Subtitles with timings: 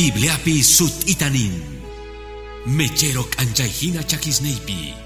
[0.00, 1.60] Bibliapi sut itanin.
[2.72, 4.96] Mecherok anjaihina chakisneipi.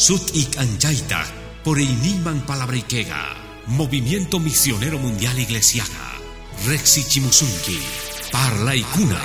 [0.00, 1.28] Sut ik anjaita
[1.60, 3.36] por iniman palabrikega.
[3.76, 6.16] Movimiento Misionero Mundial Iglesiaga.
[6.64, 7.84] Rexi Chimusunki.
[8.32, 9.20] Parla ikuna.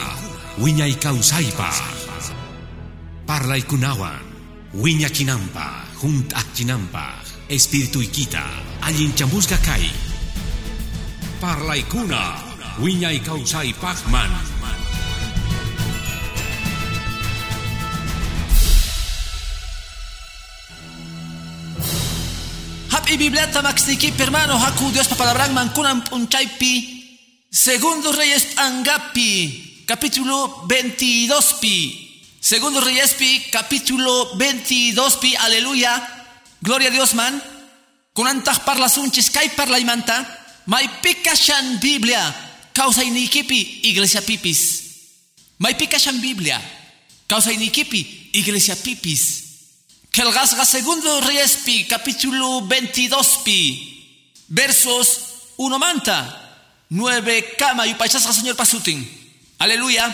[0.60, 1.72] Wiña ikausaipa.
[3.26, 4.20] Parla ikunawan.
[4.76, 5.96] Wiña kinampa.
[5.96, 7.24] Junt achinampa.
[7.48, 8.44] Espíritu ikita.
[8.84, 9.88] Allin chamusga kai.
[11.40, 12.36] Parla ikuna.
[12.84, 13.16] Wiña.
[23.06, 27.06] Happy Bibliata Maxniki, hermano, Haku Dios papalabran mankunan punchaipi.
[27.54, 31.78] Segundo Reyes Angapi, capítulo 22 pi.
[32.42, 35.36] Segundo Reyes pi, capítulo 22 pi.
[35.38, 35.94] Aleluya.
[36.66, 37.40] Gloria a Dios man.
[38.12, 40.26] Kunantah parla sunchis kai parla imanta.
[40.66, 42.34] Mai pikashan Biblia.
[42.74, 44.82] Causa inikipi iglesia pipis.
[45.62, 46.58] Mai pikashan Biblia.
[47.30, 49.45] Causa inikipi iglesia pipis.
[50.16, 53.60] Kelgasga segundo Reyes pi, capítulo 22 pi.
[54.48, 55.20] Versos
[55.58, 56.24] 1 manta.
[56.88, 59.04] 9 kama yupachasga señor pasutin.
[59.60, 60.08] Aleluya.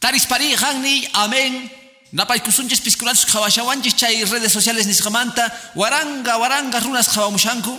[0.00, 1.06] Taris pari hangni.
[1.14, 1.70] Amén.
[2.10, 5.46] Napay kusunches piskunachus khawashawanchis chay redes sociales nisqamanta
[5.78, 7.78] waranga waranga runas khawamushanku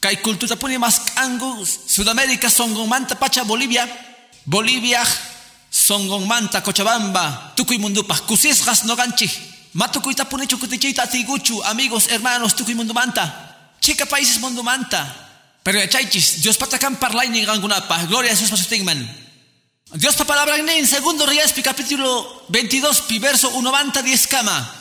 [0.00, 3.84] kay kultutapuni maskangu Sudamérica songonmanta pacha Bolivia
[4.46, 5.04] Bolivia
[5.70, 8.24] songonmanta Cochabamba tukuy mundupaj
[9.72, 15.06] kusisqas noganchik matukuytapuni chukutichiyta atiguchu amigos hermanos tukuy mundumanta chica países mundumanta
[15.62, 19.28] pero yachaychis Dios patakan parlaynin gankunapaj gloria a Jesús pasutinman
[19.94, 24.74] Dios pa palabra en segundo Reyes capítulo 22 pi verso 90 10 kama.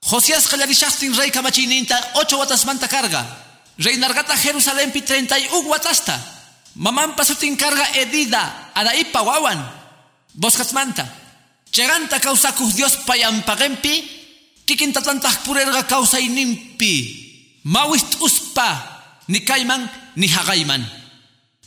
[0.00, 3.26] Josías qallarishaqtin rey kamachininta 8 watas manta carga.
[3.78, 6.14] Rey nargata Jerusalén pi 31 watasta.
[6.76, 9.58] Mamán pasutin carga edida araipa wawan.
[10.34, 11.17] Boscas manta.
[11.70, 14.16] Cheganta causakus Dios payampagempi.
[14.64, 17.26] Kikinta tantah purerga causa inimpi.
[17.64, 19.00] Mawist uspa.
[19.28, 20.84] Ni kaiman ni hagaiman.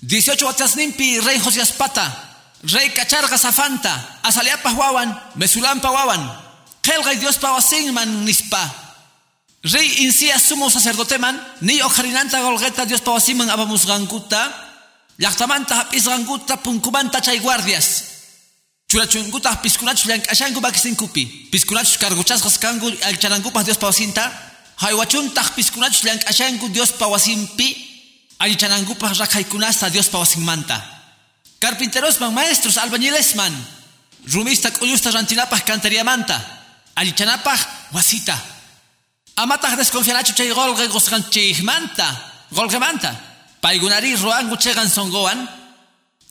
[0.01, 2.31] 18 watas nimpi rey Josías pata.
[2.61, 6.21] Rey kacharga safanta, asaliapa wawan, mesulampa wawan,
[6.85, 8.61] kelga Dios pa wasinman nispa.
[9.65, 14.53] Rey insia sumo sacerdoteman, ni ojarinanta golgeta Dios pa wasiman abamus ganguta,
[15.17, 18.10] yaktamanta hapis ganguta punkumanta guardias.
[18.91, 24.27] Churachunguta piskunachus yang ashangu bakisinkupi, piskunachus karguchas kangu alcharangupa Dios pa wasinta,
[24.83, 27.71] haywachunta piskunachus yang ashangu Dios pa wasimpi,
[28.35, 30.83] alchanangupa rakhaikunasta Dios pa wasinmanta.
[31.61, 33.55] Carpinteros man maestros, albañiles man.
[34.27, 36.35] Rumista uyusta rantinapaj canteriamanta.
[36.95, 38.35] Alichanapaj wasita.
[39.37, 42.11] Amataj desconfianachu chay golge gosganchihmanta.
[42.51, 43.15] Golgemanta.
[43.61, 45.60] Paigunari roangu chegan songoan.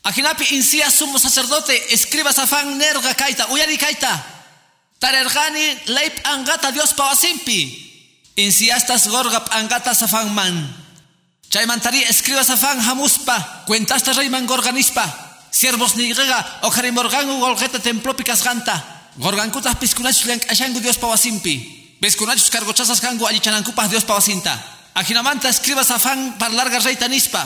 [0.03, 4.09] Akinapi insia sumo sacerdote, escriba safan nerga kaita, uyari kaita.
[4.99, 7.89] Tarergani leip angata Dios pawasimpi.
[8.35, 10.55] Insiastas gorgap angata safan man.
[11.51, 15.03] Chaymantari escriba safan hamuspa, cuentasta reyman gorganispa,
[15.51, 18.77] siervos nigrega, ojarim organgu golgeta templopicas ganta,
[19.17, 24.55] gorgankutas piscunachus lenk ashangu Dios pawasimpi, pescunachus cargochasas gangu alichanancupas Dios pawasinta,
[24.95, 27.43] ajinamanta escriba safan par larga rey tanispa,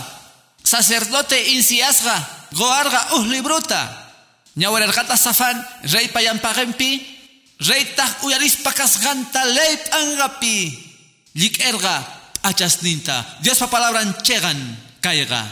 [0.66, 2.18] sacerdote insiasga,
[2.52, 3.82] goarga uh libruta,
[4.58, 5.62] ñawerergata safan
[5.94, 7.06] rey payampagempi,
[7.60, 10.74] rey taj uyarispakas ganta leip angapi,
[11.36, 12.02] lik erga,
[12.42, 13.38] achasninta.
[13.42, 14.58] Dios pa palabra chegan
[15.02, 15.46] caiga.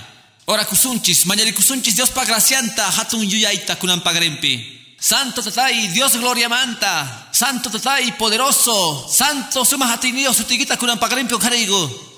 [0.45, 4.81] Ora kusunchis, mañari kusunchis, Dios pa gracianta, hatun yuyaita kunan pagrempi.
[4.99, 7.27] Santo tatay, Dios gloria manta.
[7.31, 9.07] Santo tatay, poderoso.
[9.07, 11.35] Santo suma hatinio sutigita kunan pagrempi.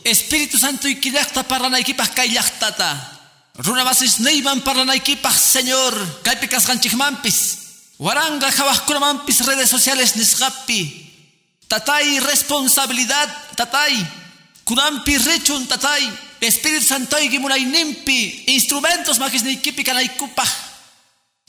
[0.05, 3.11] Espíritu Santo y kidakta para naikipas kaillaktata.
[3.57, 6.21] Runa basis neiman para naikipas, Señor.
[6.21, 7.57] Kaipicas ganchichmampis.
[7.97, 8.53] Waranga
[8.99, 11.11] mampis redes sociales nisgapi.
[11.67, 13.97] Tatay responsabilidad, tatay.
[14.63, 16.05] Kunampi rechun tatay,
[16.41, 20.49] Espíritu Santo y gimunay nimpi, instrumentos makis ni kipi kanay kupah.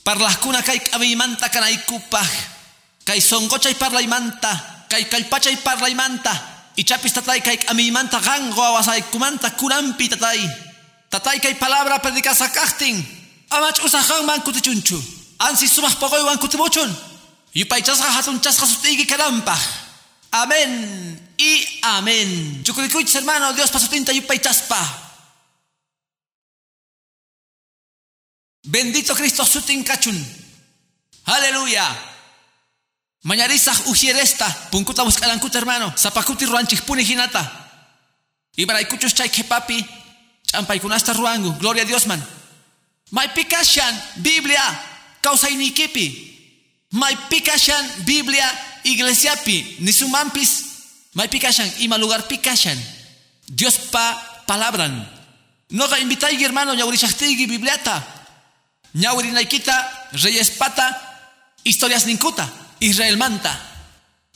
[0.02, 2.28] Parlas kuna kay amimanta kanay kupah.
[3.04, 6.55] Kay songochay parlay manta, kay kalpachay parlay manta.
[6.76, 10.40] Ichapis tatay kay amimanta gango awasay kumanta kunampi tatay.
[11.08, 12.96] Tatay kay palabra predikas akachting.
[13.50, 15.00] Amach usahang man kutichunchu.
[15.38, 16.92] Ansi sumah pogoy wan kutibuchun.
[17.54, 19.86] Yupay chasga hatun chasga sutigi karampah.
[20.32, 22.62] Amén y amén.
[22.62, 24.76] Chukurikuch, hermano, Dios pasó tinta y chaspa.
[28.64, 30.16] Bendito Cristo sutin kachun.
[31.24, 32.15] Aleluya.
[33.26, 37.42] Mañarizah ujieresta, punkuta buscalankuta hermano, zapakuti ruanchik puni hinata.
[38.56, 39.84] Ibaraykuchus chay kepapi,
[40.46, 42.22] champaykunasta ruangu, gloria a Dios man.
[43.10, 44.62] May pikashan, Biblia,
[45.20, 46.26] kawsaynikipi
[46.92, 48.46] maypi kashan Biblia
[48.84, 50.64] iglesiapi nisumampis.
[51.14, 52.78] Maypi kashan ima lugarpi kashan
[53.48, 55.02] Diospa palabran.
[55.70, 58.02] Noqa invitayki hermano ñawrishaqtiyki Bibliata.
[58.94, 59.74] Ñawrinaykita
[60.22, 60.94] reyespata
[61.64, 63.52] historias ninkuta Israel manta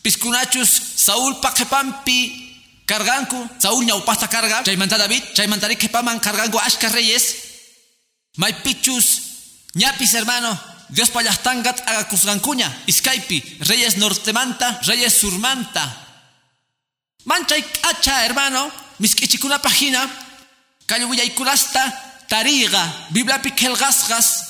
[0.03, 2.51] piskunachus Saúl paqepampi
[2.87, 7.37] carganku Saúl ñawpasta carga chaymanta David chaymantari kepaman carganku ashka reyes
[8.37, 9.23] maypichus
[9.75, 10.59] ñapis hermano
[10.91, 15.87] Dios payastangat aga kusgankuña iskaipi reyes nortemanta reyes surmanta.
[17.25, 20.03] Manchay acha hermano miskichikuna página
[20.87, 24.50] kalluyaykunasta tariga bibliapi kelgasgas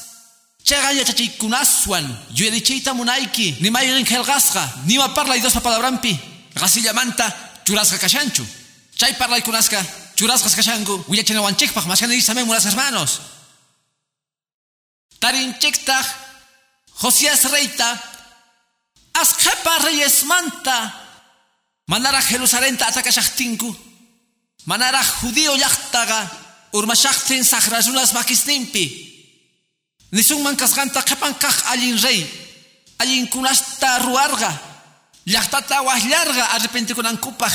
[0.64, 6.18] Chega yachachaykunaswan yuyadichayta munayki nimayrin kelgasqa nima parlay Diospa palabrampi.
[6.54, 7.26] Gasillamanta
[7.64, 8.44] churasqa kashanchu
[8.96, 9.80] chay parlaykunasqa
[10.16, 13.20] churasqas kashanku willachinawanchikpaq maskanirisamen munas hermanos.
[15.20, 16.06] Tarinchiktaq
[17.02, 17.88] Josías reita
[19.14, 20.76] asqepa reyesmanta
[21.88, 23.74] manara Jerusalenta atakashaqtinku
[24.66, 26.20] manara judío llaqtaqa
[26.72, 29.09] urmashaqtin saqrasunas makisninpi
[30.12, 32.26] nisunman kasqanta qepan kaq allin rey
[32.98, 34.50] allinkunasta ruwarqa
[35.26, 37.54] llaqtata wahllarqa arrepentikunankupaq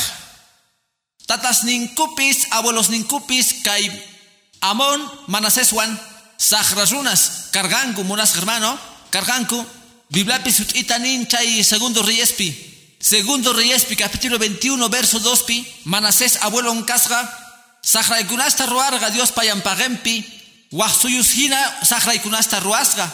[1.26, 3.90] tatas ninkupis abuelos ninkupis kay
[4.60, 5.90] Amon manaseswan
[6.38, 8.78] saqrasunas carganku munas hermano
[9.10, 9.58] carganku
[10.10, 12.54] Bibliapi sut'itanin chay segundo reyespi
[13.00, 17.20] segundo reyespi capítulo 21 verso 2 pi manasés abuelo kasqa
[17.82, 20.35] saqraykunasta ruwarqa Dios payanpagempi
[20.72, 21.58] Wahsuyus hina
[22.22, 23.08] kunasta ruasga.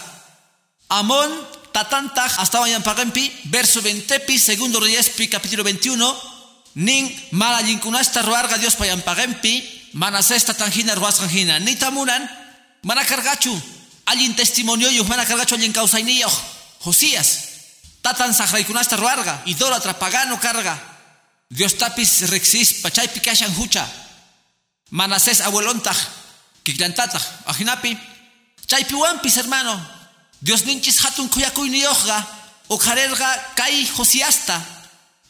[0.89, 1.31] Amon
[1.73, 6.17] tatantaj hasta vayan pagempi, verso 20 pi, segundo reyespi, capítulo 21.
[6.75, 7.29] Nin
[7.81, 11.59] kunasta ruarga Dios payan pagempi, manasesta tangina ruasganjina.
[11.59, 12.29] Ni tamunan,
[12.83, 13.61] manakargachu,
[14.07, 16.29] alguien testimonio y manakargachu alguien causainillo.
[16.81, 17.49] Josías,
[18.01, 18.35] tatan
[18.67, 20.79] kunasta ruarga, idólatra pagano carga.
[21.49, 23.87] Dios tapis rexis, pachay pikashan hucha.
[24.91, 25.97] Manasés abuelontaj,
[26.65, 27.97] kiklantata ajinapi.
[28.67, 29.81] Chaypiwampis hermano.
[30.43, 32.27] Dios ninchis hatun kuyakuyniyoqqa
[32.69, 34.61] uqharerqa kay Josiasta.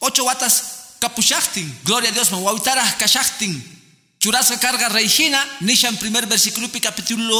[0.01, 3.53] Ocho watas kapushaqtin gloria a Dios man wawtaraj kashaqtin
[4.19, 7.39] churasqa karga reijina nishan primer versículopi capítulo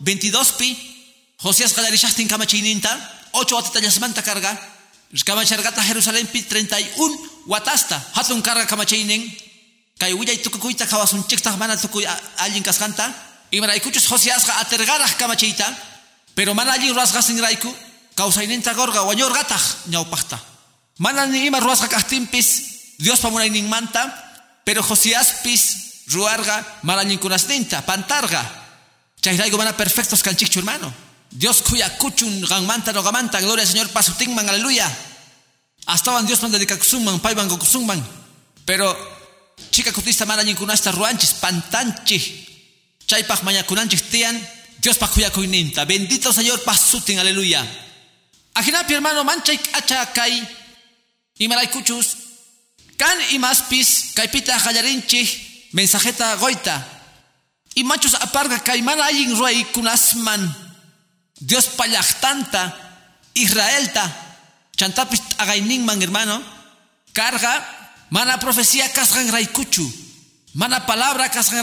[0.00, 0.68] 22 pi
[1.42, 2.90] Josías qalarishaqtin kamachiyninta
[3.32, 4.54] ocho watatallasmanta karga
[5.26, 9.22] kamacharqata Jerusalempi 31 watasta hatun karga kamachaynin
[9.98, 12.06] kay willay tukukuyta kawasunchikta mana tukuy
[12.38, 13.10] allin kasqanta
[13.52, 15.66] imaraykuchus Josiasqa atergaraj kamachayta
[16.34, 17.68] pero mana allin ruasqa sinrayku
[18.14, 20.38] kawsayninta gorqa wañurqataq ñawpaqta
[20.98, 22.70] mana ni ima ruasqa kaqtinpis
[23.00, 24.12] Diospa munayninmanta
[24.64, 28.44] pero Josiaspis ruarqa mana allinkunasninta pantarqa
[29.22, 30.92] chayrayku mana perfectos kanchikchu hermano.
[31.30, 34.84] Dios kuya kuchun ganmanta nogamanta gloria al Señor pasutinman aleluya.
[35.86, 38.04] Astawan Dios man dedikakusunman payman gokusunman
[38.66, 38.92] pero
[39.70, 42.24] chica kutista mana allinkunasta ruanchis pantanchis
[43.10, 44.38] chaypaq mañakunanchik tiyan
[44.80, 47.60] Diospa kuyakuyninta bendito Señor pasutin aleluya.
[48.54, 50.32] Ajinapi hermano manchay acha kay
[51.38, 52.16] imaraykuchus
[52.96, 55.28] kan imaspis kaypita qallarinchik
[55.72, 56.80] mensajeta goita.
[57.74, 60.42] Imachus aparga kay mana allin ruaykunasman
[61.40, 62.72] Dios llaqtanta
[63.34, 64.06] Israelta
[64.76, 66.42] chantapis agayninman hermano.
[67.12, 67.52] Carga
[68.10, 69.84] mana profecía kasgan raykuchu
[70.54, 71.62] mana palabra kasgan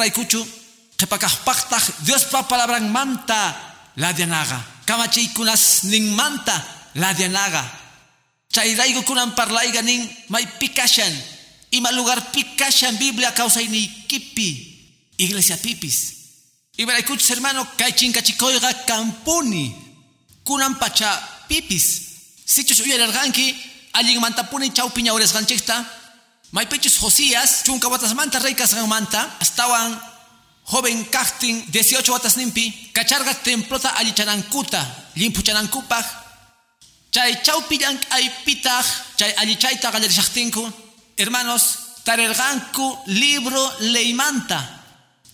[0.98, 3.56] raykuchu qipakaqpaqtaq Diospa palabran manta
[3.98, 6.64] la dianaga kamachaykunas nin manta
[6.96, 7.64] la dianaga
[8.52, 11.14] chayrayku kunan parlayga nin maypi kashan
[11.72, 14.78] ima lugarpi kashan Biblia kawsaynikipi
[15.18, 16.14] iglesia pipis.
[16.78, 19.76] Imaraykuchus hermano kay chinkachikoyqa kampuni.
[20.44, 21.10] Kunan pacha
[21.48, 22.02] pipis.
[22.46, 23.56] Sichus uyararqanki
[23.94, 25.86] allin mantapuni chawpi ñawrisqanchikta
[26.52, 30.00] maypichus Josías chunka watasmanta rey kasqanmanta astawan
[30.72, 34.82] joven casting 18 watas nimpi kacharga templota allichanankuta
[35.16, 36.06] limpuchanankupaj
[37.12, 38.86] chay chawpillan aypitaj
[39.18, 40.64] chay allichayta qallarishaqtinku
[41.20, 41.64] hermanos
[42.06, 44.60] tarerqanku libro leymanta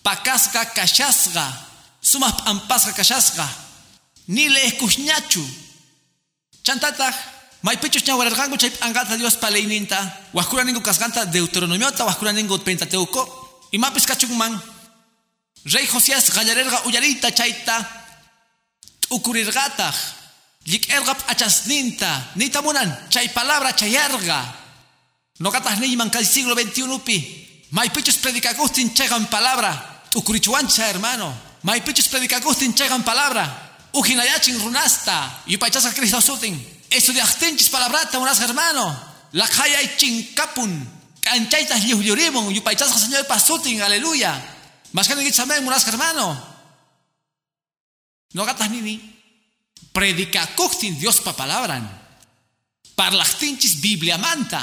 [0.03, 1.45] pakasqa kashasqa
[2.01, 3.45] sumaq p'ampasqa kashasqa
[4.27, 5.43] ni le'kushñachu
[6.65, 7.15] chantataq
[7.65, 9.97] maypichus ñawararqanku chay p'ankata Dios paleyninta
[10.33, 13.21] wajkura ninku kasqanta deuteronomiota wajkura ninku pentateuco
[13.71, 14.53] imapis kachunman
[15.65, 17.77] Rey Josías gallarerga uyarita chaita
[19.09, 19.95] ukurirgataq
[20.65, 24.39] llik'erqa p'achasninta nita munan chay palabra chayarga
[25.39, 27.17] noqataq niyman kay siglo 21 pi
[27.71, 29.71] maypichus predicakustin chayqan palabra
[30.15, 36.57] ukurichuancha hermano maypichus predicakustin chayqan palabra ujinayachin runasta, yupaychasa Cristo sutin.
[36.89, 38.95] Estudiachtinchis palabrata unas hermano.
[39.33, 40.87] La kaya chinkapun.
[41.21, 44.52] Canchaitas liuliurimon, yupaychasa Señor pasutin, aleluya.
[44.93, 46.53] Más que no unas hermano.
[48.33, 49.01] No gatas nini.
[49.91, 51.85] Predica coctin Dios pa palabran.
[52.95, 54.61] Parlachtinchis Biblia manta.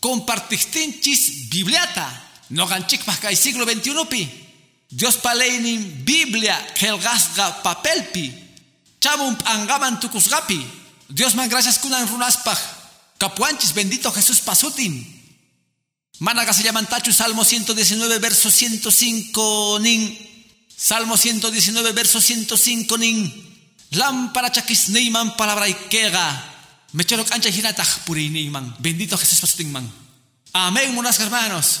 [0.00, 2.06] Compartistinchis Bibliata.
[2.50, 4.28] No ganchik pa siglo XXI pi.
[4.90, 8.32] Dios paleinin Biblia kelgasga papelpi.
[9.00, 10.60] Chamum angaman tukusgapi.
[11.08, 12.58] Dios man gracias kunan runaspaj.
[13.18, 15.17] Capuanchis bendito Jesús pasutin.
[16.20, 20.28] Managa se llaman tachu Salmo 119 verso 105 nin.
[20.78, 23.48] Salmo 119, verso 105 nin.
[23.90, 24.52] Lámpara
[24.88, 26.54] neyman palabra ikega.
[26.92, 28.76] Mechero cancha hinatach neyman.
[28.78, 29.90] Bendito Jesús man.
[30.52, 31.80] Amén, monas hermanos.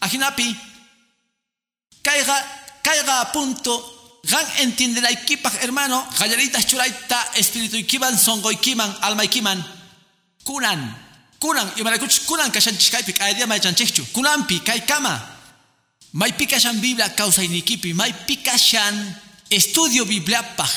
[0.00, 0.56] Ajinapi.
[2.02, 4.20] Caiga, caiga a punto.
[4.22, 6.06] Gan entiende la equipa, hermano.
[6.18, 9.64] Galleritas churaita, espíritu ikiman, songo ikiman, alma ikiman.
[10.44, 11.09] Kunan.
[11.40, 11.72] Kunan.
[11.76, 14.04] Me kunan kashan chikaipi, día ma chanchichu.
[14.12, 15.38] Kunampi, kai kama.
[16.12, 19.16] Mai pikashan Biblia causa iniquipi, mai pikashan
[19.48, 20.68] estudio Biblia pa.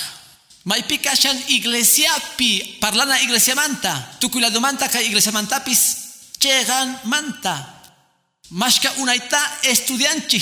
[0.66, 5.98] Mai pikashan iglesia pi, parlana iglesia manta, tukulado manta ka iglesia mantapis,
[6.40, 7.82] chegan manta.
[8.52, 10.40] Mashka unaita estudianchi,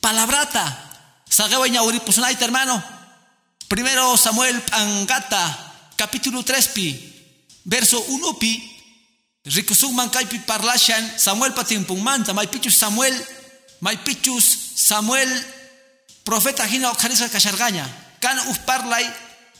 [0.00, 0.84] palabrata.
[1.30, 1.66] Sagawa
[2.04, 2.82] pusunaita hermano.
[3.68, 7.12] Primero Samuel Angata, capítulo 3 pi,
[7.64, 8.75] verso 1 pi.
[9.46, 13.14] Rikusugman kaipi parlashan Samuel patimpung manta, mai pichu Samuel
[13.80, 15.28] Maipichus Samuel
[16.24, 17.84] profeta hina okharisa kashargaña
[18.20, 19.04] kan parlay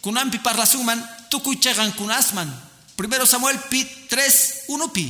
[0.00, 2.49] kunampi parlasuman tukuy chegan kunasman
[2.97, 5.07] primero Samuel pi 3 1 pi.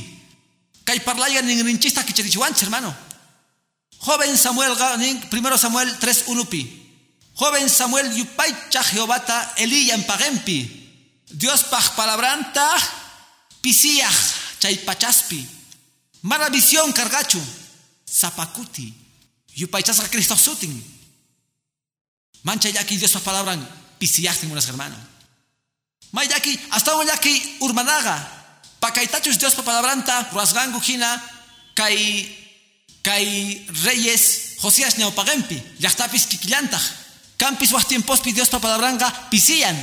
[0.83, 2.93] Kay parlaya ningrinchista kicherichuanch hermano.
[3.99, 4.75] Joven Samuel
[5.29, 6.61] primero Samuel 3 1 pi.
[7.33, 10.65] Joven Samuel yupaycha Jehovata Elía en pagempi
[11.29, 12.65] Dios paj palabranta
[13.61, 15.45] pisiach chay pachaspi
[16.21, 17.41] mala visión cargachu
[18.05, 18.93] zapakuti.
[19.55, 20.83] Yupaychas Cristo sutin.
[22.43, 23.57] Mancha yaki Dios pa palabra
[23.99, 24.95] pisiyachtin unas hermano.
[26.11, 28.15] May yaki hasta un yaki urmanaga.
[28.79, 31.21] Pakaitachus Dios pa palabranta rasgangu hina
[31.73, 32.37] kai
[33.01, 35.61] kai reyes Josías neopagempi.
[35.79, 36.85] Yachtapis kikillantach.
[37.37, 37.73] Campis
[38.23, 39.75] pi Dios pa palabranga pisiyan.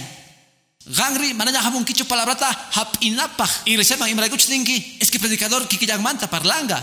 [0.86, 3.64] Gangri mananya hamun kicho palabrata hap inapach.
[3.64, 5.66] Y reseman imraguch dingi es que predicador
[6.00, 6.76] manta parlanga.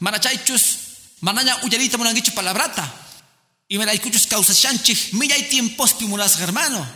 [0.00, 0.78] Manachaichus
[1.20, 2.84] mananya uyarita munangichu palabrata.
[3.68, 6.86] Y me la escuchus causa chanchi, milla y tiempos pimulas hermano.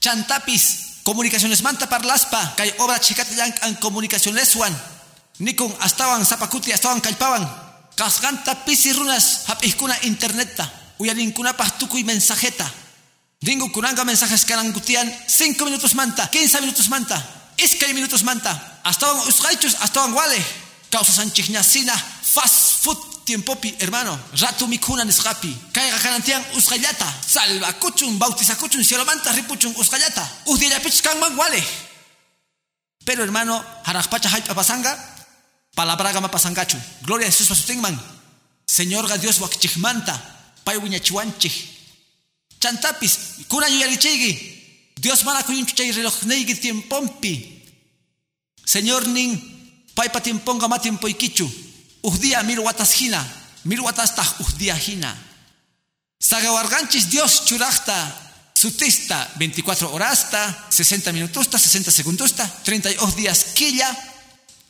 [0.00, 4.72] Chantapis, comunicaciones manta parlaspa, kay obra chicate yang an comunicaciones wan.
[5.38, 7.42] Nikon astawan zapakuti astawan kalpawan.
[7.94, 10.70] Kasganta pisi runas hap iskuna interneta.
[10.98, 12.81] Uyarinkuna pastuku y mensajeta.
[13.42, 17.18] Dingo kunanga mensajes kanangutian 5 minutos manta, 15 minutos manta,
[17.56, 18.80] iskay minutos manta.
[18.84, 20.38] Astawan usgaichus, astawan wale.
[20.90, 28.18] Causa sanchignasina, fast food tiempopi, hermano, rato mi kuna nisrapi, kaya kanantian usgallata, salva kuchun,
[28.18, 31.62] bautiza kuchun, cielo manta ripuchun usgallata, usdillapich man wale.
[33.04, 34.96] Pero hermano, harajpacha haipa pasanga,
[35.74, 37.98] palabra gama pasangachu, gloria a Jesús pasutingman,
[38.66, 40.20] Señor Dios wakichigmanta,
[40.64, 41.71] pay wiñachiwanchig,
[42.62, 44.32] chantapis, kuna yuyarichigi,
[44.96, 47.34] Dios mana kuyunchuchay reloj neigi tiempompi,
[48.64, 49.34] Señor nin,
[49.94, 51.50] pay pa tiemponga ma tiempo ikichu,
[52.02, 53.22] Uhdía mil watas hina,
[53.64, 55.16] mil watas uhdía hina.
[56.18, 57.94] Sagawarganchis Dios churachta,
[58.54, 60.26] sutista 24 horas,
[60.68, 63.88] 60 minutos, 60 segundos, 32 días quilla,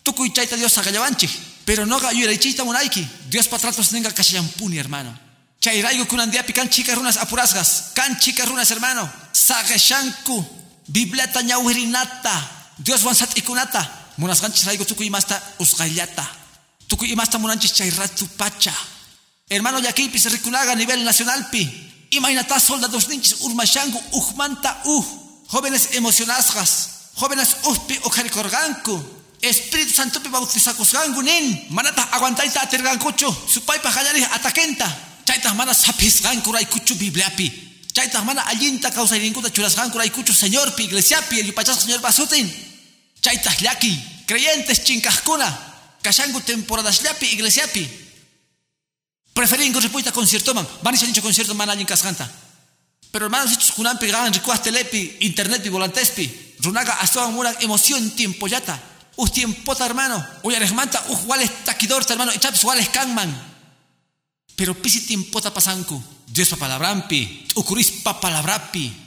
[0.02, 1.28] tukuy chaita Dios sagayavanchi.
[1.64, 5.31] Pero no ga yuraichita munaiki, Dios patratos nenga kashayampuni hermano.
[5.62, 9.09] Chairaigo kunandiapi kan chica runas apurasgas, kan chica runas hermano.
[9.33, 10.45] Sagashanku,
[10.88, 12.35] bibleta ñawirinata,
[12.78, 13.78] Dios wansat ikunata,
[14.19, 16.26] munasganchis raigo tukuy masta usgallata.
[16.88, 18.75] Tuku imasta munanchis chayratu pacha.
[19.49, 21.62] Hermano yakipi se reculaga a nivel nacional pi.
[22.11, 25.04] Imagínate soldados ninchis urmashangu uhmanta uh.
[25.49, 26.88] Jóvenes emocionasgas.
[27.14, 29.00] Jóvenes uhpi ojarikorganku.
[29.40, 31.66] Espíritu Santo pi bautizakusgangu nin.
[31.71, 33.31] Manata aguantaita atergankuchu.
[33.47, 35.12] Supaipa hayari atakenta.
[35.25, 37.52] Chaita mana sapisganku raikuchu bibliapi.
[37.93, 42.50] Chaita mana allinta causa irinkuta churasganku raikuchu señor pi iglesia pi el yupachas señor basutin.
[43.21, 43.99] Chaita llaki.
[44.26, 45.49] Creyentes chinkajkuna.
[46.02, 47.88] Kashangu temporadasllapi iglesiapi
[49.33, 50.67] preferin ripuita concierto man.
[50.83, 52.29] Van dicho concierto man allin kasganta
[53.12, 58.81] pero hermanos hechos kunampi ganan rikuas telepi internetpi volantespi runaga hasta una emoción tiempo yata.
[59.17, 60.25] Us tiempota hermano.
[60.43, 62.33] Uy arejmanta uh wales taquidor hermano.
[62.33, 63.51] Echapis wales kanman
[64.56, 66.02] pero pisi tiempota pasanku.
[66.26, 69.02] Dios pa palabrampi ukuris pa palabrapi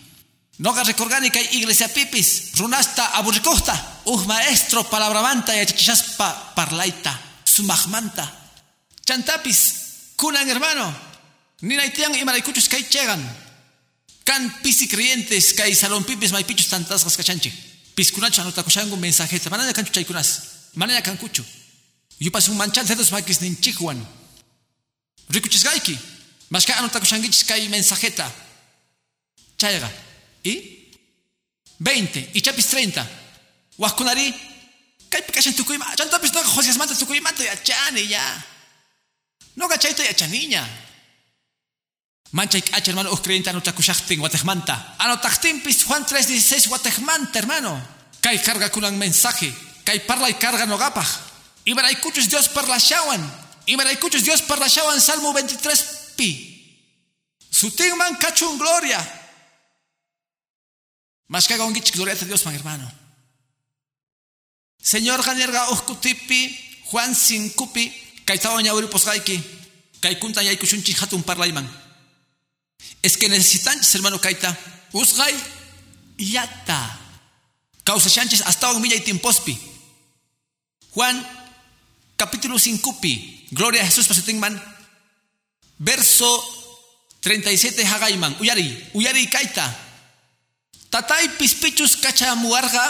[0.57, 3.75] Noga recordani kay iglesia pipis, runasta aburricosta,
[4.05, 7.11] uh maestro palabramanta y achachaspa parlaita,
[7.43, 8.23] sumagmanta.
[9.05, 10.95] Chantapis, kunan hermano,
[11.59, 13.19] ni naitian y maraicuchos kay chegan.
[14.23, 17.51] Can pisi creyentes kay salón pipis maipichos tantas cachanche.
[17.93, 21.43] Piscunacho anotakushangu mensajeta, manana canchu chaykunas, manana cancucho.
[22.17, 23.59] Yo pasé un manchal de dos maquis nin
[25.29, 25.33] chihuan.
[25.33, 25.97] Rikuchisgaiki,
[26.49, 28.31] mas kay mensajeta.
[29.57, 29.91] Chayga.
[30.43, 30.91] ¿Y?
[31.79, 32.31] 20.
[32.33, 33.07] Y chapis 30.
[33.77, 34.33] Huasconari.
[35.09, 35.95] Kay picachan tucuima.
[35.95, 38.45] Chantapis no josias manta tucuimanta ya chane ya.
[39.55, 40.67] No gachaito ya chaniña.
[42.31, 44.95] Mancha ik ach hermano, creyente ano takushachtin watejmanta.
[44.97, 45.19] Ano
[45.63, 47.81] pis Juan 3.16 watejmanta hermano.
[48.21, 49.53] Kay carga kunan mensaje.
[49.85, 51.07] Kay parla y carga no gapaj.
[51.65, 52.77] Y kuchus Dios parla
[53.65, 53.91] shawan.
[53.91, 56.51] Y kuchus Dios parla shawan Salmo 23 pi.
[57.49, 58.99] Sutigman cachun gloria.
[61.27, 62.91] Mas haga un gloria a Dios, mi hermano.
[64.77, 66.55] Señor Ganerga Oscutipi,
[66.85, 67.91] Juan Sincupi,
[68.25, 69.41] Kaitao Ñauri Posgaiki,
[69.99, 71.67] Kaikunta Yaikushunchi Hatun Parlaiman.
[73.01, 74.55] Es que necesitan, hermano Kaita,
[74.91, 75.33] Usgai
[76.17, 76.99] Yata.
[77.83, 79.57] Causa Sánchez hasta un milla y timpospi.
[80.91, 81.27] Juan,
[82.15, 82.99] capítulo 5,
[83.55, 84.61] Gloria a Jesús Pasetingman.
[85.77, 86.27] Verso
[87.21, 88.35] 37 Hagaiman.
[88.41, 89.73] Uyari, Uyari Kaita.
[90.89, 91.97] Tatay pispichus
[92.35, 92.83] muarga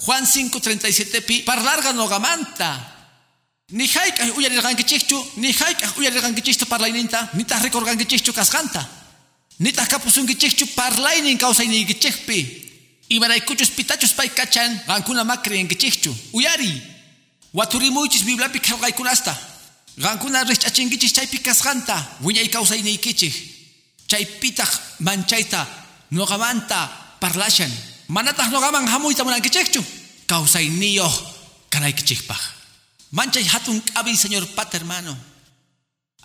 [0.00, 2.94] Juan 5:37 pi parlarga nogamanta.
[3.68, 8.88] Ni haik uyarirgan kichichu, ni haik uyarirgan kichichu parlaininta, ni ta recorgan kichichu kasganta.
[9.58, 12.62] Ni ta kapusun kichichu parlainin causaini kichikpi.
[13.08, 15.68] Y maraykuchus pitachus pay kachan, gankuna makri en.
[16.32, 16.82] Uyari.
[17.52, 19.55] Waturimuchis biblapi kalgaikunasta.
[19.98, 23.34] Gankuna richachingichis chaypi kasganta, wiñay causaini kichik.
[24.08, 25.66] Chaypitaq manchaita,
[26.10, 26.90] nogamanta,
[27.20, 27.70] parlashan.
[28.08, 29.82] Manatah no gaman hamuita munan kichekchu.
[30.26, 31.08] Kausay niyo
[31.70, 32.38] kanay kichikpah.
[33.12, 35.16] Manchay hatun kabi señor pat hermano.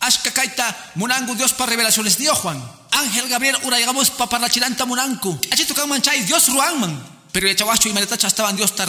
[0.02, 0.66] Ashka kaita
[0.96, 2.62] munangu Dios para revelaciones dio Juan.
[2.92, 5.40] Ángel Gabriel urayagamos pa parlachilanta munanku.
[5.52, 6.92] Achito kan manchay Dios ruangman.
[7.32, 8.86] Pero ya chawacho y manetacha estaban Dios ta.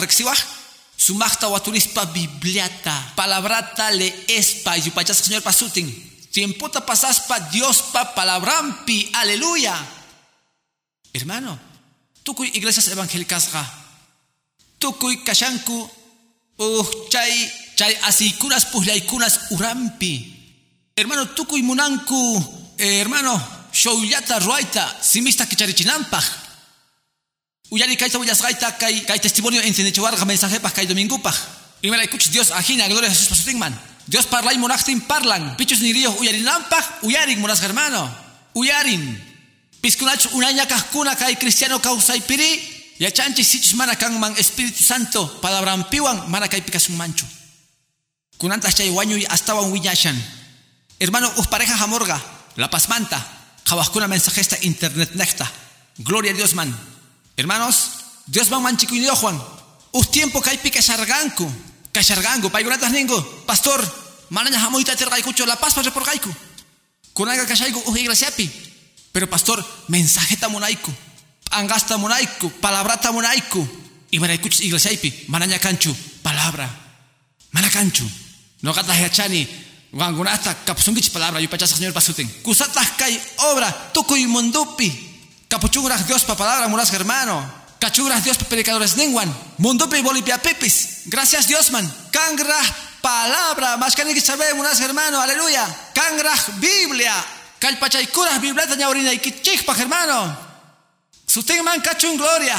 [1.03, 3.13] Sumachta waturispa bibliata.
[3.15, 4.77] Palabrata le espa.
[4.77, 5.87] Y pachas señor pasutin.
[6.31, 9.09] Tiempota pasaspa Dios pa palabrampi.
[9.13, 9.75] Aleluya.
[11.13, 11.59] Hermano,
[12.23, 13.63] tukuy iglesias evangélicas ga
[14.79, 15.89] tukuy kashanku
[16.57, 20.11] uh chay chay asikunas puhlaykunas urampi
[20.95, 22.19] hermano tukuy munanku
[22.77, 23.35] eh, hermano
[23.71, 26.42] showyata ruaita simista kicharichinampaj
[27.73, 31.35] uyari kayta willasqayta kay kay testimonio enseñachiwarqa mensajepaj kay domingupaj
[31.81, 33.73] primera escuchas Dios ajina gloria a Jesús pasutingman
[34.05, 38.05] Dios parlay munachtin parlan pichus niriyo uyarinampaj uyarin munas hermano
[38.53, 39.33] uyarin
[39.83, 42.71] Piskunach unanya kahkuna kay cristiano kausay piri.
[43.03, 47.27] Ya chanchi sich mana kang mang Espíritu Santo palabra piwang mana kay pikas mancho.
[48.39, 50.15] Kunantas chay wanyu astawan wiñashan.
[51.03, 52.15] Hermano, us pareja jamorga,
[52.55, 53.19] la pasmanta,
[53.67, 55.51] jawaskuna mensajesta internet necta.
[55.99, 56.71] Gloria a Dios man.
[57.35, 57.89] Hermanos,
[58.27, 59.41] Dios man manchicuinio Juan.
[59.91, 61.49] Us tiempo kay pica sarganku.
[61.91, 63.21] Kashargangu, paygunatas ningo.
[63.45, 63.79] Pastor,
[64.29, 66.33] mananya jamoita tergaykucho la paz para por gaiku.
[67.13, 68.49] Kunanga kashaigu us iglesiapi.
[69.11, 70.91] Pero pastor, mensaje tamunaiku,
[71.51, 73.67] angasta munaiku, palabra tamunaiku.
[74.09, 76.69] Y manaikuch iglesia ipi, mananya canchu, palabra.
[77.51, 78.05] Manakanchu.
[78.61, 79.47] No gatas yachani,
[79.91, 82.27] wangunata, kapsungich palabra, yo pachasa señor pasuten.
[82.41, 85.12] Kusatas kai obra, tuku y mundupi.
[85.53, 87.37] Capuchuras Dios pa palabra, muras hermano.
[87.77, 89.29] Cachuras Dios pa predicadores ninguan.
[89.61, 91.05] Mundupi bolipia pipis.
[91.05, 91.85] Gracias Dios man.
[92.09, 92.57] Cangra
[93.03, 95.63] palabra, más que sabe, muras hermano, aleluya.
[95.93, 97.13] Cangra Biblia.
[97.59, 100.35] Calpachaykuras biblata ñaurina y kichikpa hermano.
[101.27, 102.57] Sustenman cachun gloria.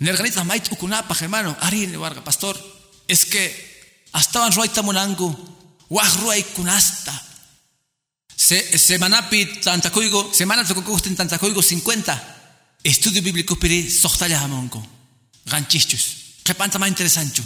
[0.00, 1.56] Nerganita mait ukunapa hermano.
[1.62, 2.60] Ari warga pastor.
[3.08, 3.48] Es que
[4.12, 5.32] estaban ruaita monangu.
[5.88, 6.12] Wah
[6.54, 7.33] kunasta.
[8.36, 10.32] Se, semana pi tantakuigo.
[10.32, 12.36] Semana tokukusten tantakuigo 50.
[12.82, 14.84] Estudio bíblico piri sohtaya hamongo.
[15.46, 16.42] Ganchichus.
[16.44, 17.42] Repanta más interesante.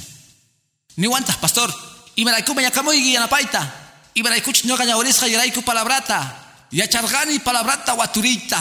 [0.96, 1.72] Ni guantas, pastor.
[2.16, 3.88] Y me la come ya camoy y paita.
[4.14, 6.66] Ibaraykuch no gañaoresja yaraiku palabrata.
[6.72, 8.58] Yachargani palabrata waturita.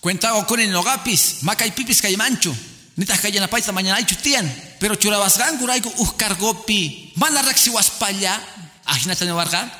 [0.00, 2.56] Cuenta con el nogapis, macay pipis mancho.
[2.96, 4.46] Nitas paisa mañana tian.
[4.80, 7.12] Pero churabasgan guraiku uscargopi.
[7.16, 8.40] Mana rexi waspalla.
[8.86, 9.70] Ajinata newarga.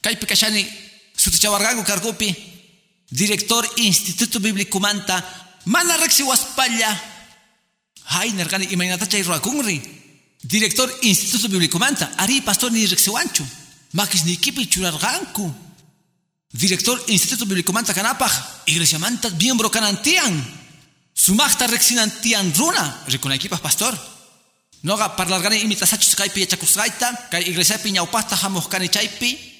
[0.00, 0.85] Kay pikashani
[1.26, 2.34] sutichawargangu cargopi.
[3.10, 5.22] Director Instituto Bíblico Manta.
[5.64, 6.90] Mana rexi waspalla.
[8.04, 9.80] Hay nergani imaginata chay ruakungri.
[10.42, 12.10] Director Instituto Bíblico Manta.
[12.16, 13.44] Ari pastor ni rexi wancho.
[13.92, 15.54] Makis ni kipi churarganku.
[16.52, 18.32] Director Instituto Bíblico Manta Canapaj.
[18.66, 20.44] iglesia manta miembro canantian.
[21.14, 23.04] Sumachta rexinantian runa.
[23.34, 23.98] equipas pastor.
[24.82, 29.55] Noga parlargani imitasachus kaypi yachakusqayta, kay iglesia ñawpajta hamuqkani chaypi,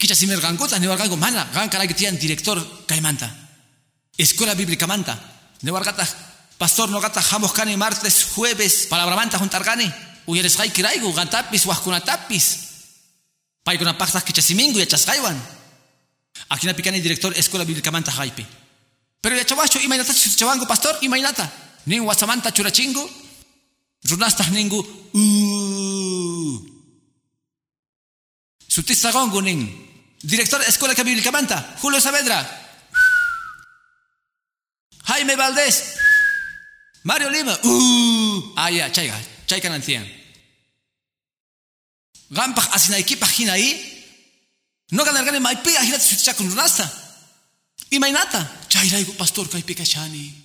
[0.00, 2.56] kicha simirqankuta niwarqanku mana, qan kanayki tiyan director
[2.88, 3.28] kaymanta.
[4.16, 5.14] Escuela bíblica manta.
[5.62, 6.06] Niwarqata
[6.56, 9.92] pastor nogata hamuqkani martes, jueves, palabra manta juntarqani.
[10.26, 12.46] Uyarisqaykirayku qantapis wajkunatapis.
[13.64, 15.36] Paykunapaqtaq kicha simingu yachasqaywan.
[16.48, 18.46] Aquí picani director escuela bíblica manta jaipi.
[19.20, 21.50] Pero ya chavacho imainata chavango pastor imainata.
[21.86, 23.04] Nin wasamanta churachingo.
[24.04, 24.80] Runasta ningu.
[28.66, 29.89] Sutistagongo nin.
[30.22, 31.76] Director escuela bíblica manta.
[31.80, 32.44] Julio Saavedra.
[35.04, 35.96] Jaime Valdés.
[37.04, 37.58] Mario Lima.
[37.64, 38.52] Uh.
[38.56, 39.18] Ah, ya, chaiga.
[39.46, 40.06] Chaiga nancian.
[42.30, 43.70] Gampach asinaiki pagina ahí.
[44.90, 46.84] No ganar gane mai pe ahira tsucha con rasta.
[47.90, 48.66] Y mainata.
[48.68, 50.36] Chairaigo pastor kai pe kashani.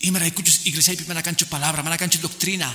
[0.00, 2.72] Y me kuchus iglesia y mana cancho palabra, mana cancho doctrina.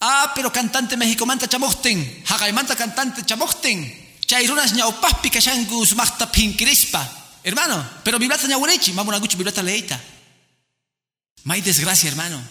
[0.00, 2.24] Ah, pero cantante México manta chamochten.
[2.26, 4.05] Hagai manta cantante chamochten.
[4.26, 7.02] Chairunas ñaupaspi kashangus magta pinkrispa.
[7.44, 10.00] Hermano, pero biblata ñawurechi, mamuna guchu biblata leita.
[11.44, 12.42] Mai desgracia, hermano.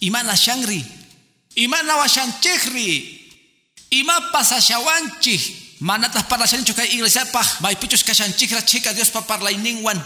[0.00, 0.84] Imana shangri.
[1.56, 3.18] Imana washanchehri.
[3.90, 9.98] Ima pasashawanchi manatas parlashanichu kay iglesiapaj maypichus kashanchikra chika Dios pa parlayninwan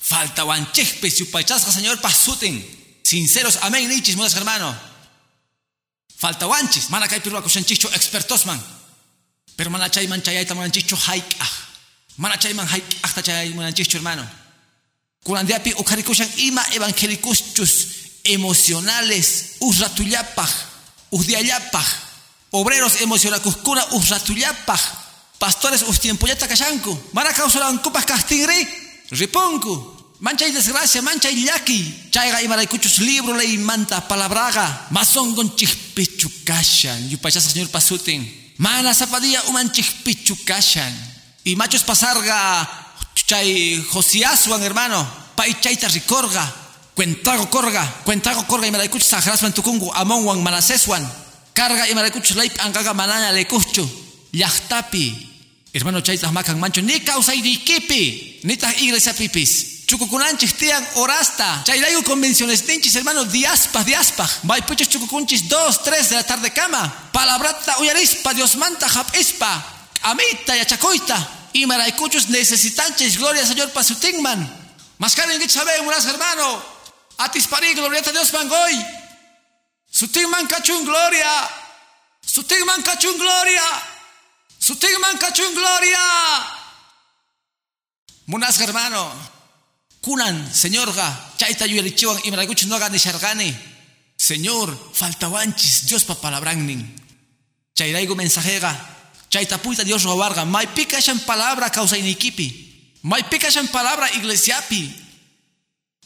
[0.00, 2.62] faltawanchikpi supaychasqa Señor pa sutin
[3.02, 4.74] sinceros amén nichis modas hermano
[6.16, 8.60] faltawanchis mana kay pirua kushanchichu expertosman
[9.56, 11.52] pero mana chayman chayayta mananchichu hayk'aj
[12.16, 14.24] mana chayman hayk'ajta chay mananchichu hermano
[15.24, 17.72] kurandiapi ukarikushan ima evangelicuschus
[18.24, 20.50] emocionales usratuyapaj
[21.10, 21.86] usdiallapaj
[22.52, 24.80] obreros emocionakuskuna usratuyapaj
[25.38, 28.68] pastores us tiempo ya takashanku mana kawsarankupas kastinri
[29.10, 32.08] ripunku Mancha y desgracia, mancha y llaki.
[32.10, 34.86] Chaiga y maraycuchos libro ley manta palabraga.
[34.90, 37.10] Masón chispichu kashan.
[37.10, 38.43] Yupachasa señor pasutin.
[38.58, 40.92] Mana zapadilla uman chispichu kashan.
[41.44, 42.68] Y machos pasarga.
[43.14, 45.06] Chay josiasuan hermano.
[45.34, 46.44] Pai chaita ricorga.
[46.94, 47.84] Cuentago corga.
[48.04, 49.92] Cuentago corga y maraycuchos sagrasman tukungu.
[49.94, 51.10] Amonwan manaseswan.
[51.52, 53.88] Carga y maraycuchos leip angaga manana le kuchu.
[54.32, 55.30] Yachtapi.
[55.72, 59.73] Hermano chaytas makan mancho ni causa kipi ni tas iglesia pipis.
[59.86, 61.62] Chukukunanchis tian orasta.
[61.64, 64.40] Chayrayu convenciones tinchis, hermano, diaspas, diaspas.
[64.42, 67.10] Vaypuchos chukukunchis dos, tres de la tarde cama.
[67.12, 68.86] Palabrata uyarispa, Dios manta,
[69.18, 69.64] ispa.
[70.02, 71.16] Amita, yachacoita.
[71.52, 74.40] Y maraycuchos necesitanches, gloria Señor pasutingman.
[74.98, 76.62] Mascaren que sabe, unas hermano.
[77.18, 78.84] Atispari, gloria a Dios mangoy.
[79.90, 81.48] Sutingman cachun gloria.
[82.20, 83.62] Sutingman cachun gloria.
[84.58, 85.98] Sutigman cachun gloria.
[88.26, 89.33] Munas hermano.
[90.04, 90.92] Kunan, señor
[91.38, 93.56] chaita yurichiwan y maraguchi no gane shargane.
[94.16, 96.84] Señor, faltawanchis, Dios pa palabrannin.
[97.74, 98.72] Chairaigo mensajega,
[99.30, 102.98] chaita puita Dios robarga, mai pica shan palabra causa iniquipi.
[103.02, 104.92] Mai pica shan palabra iglesiapi.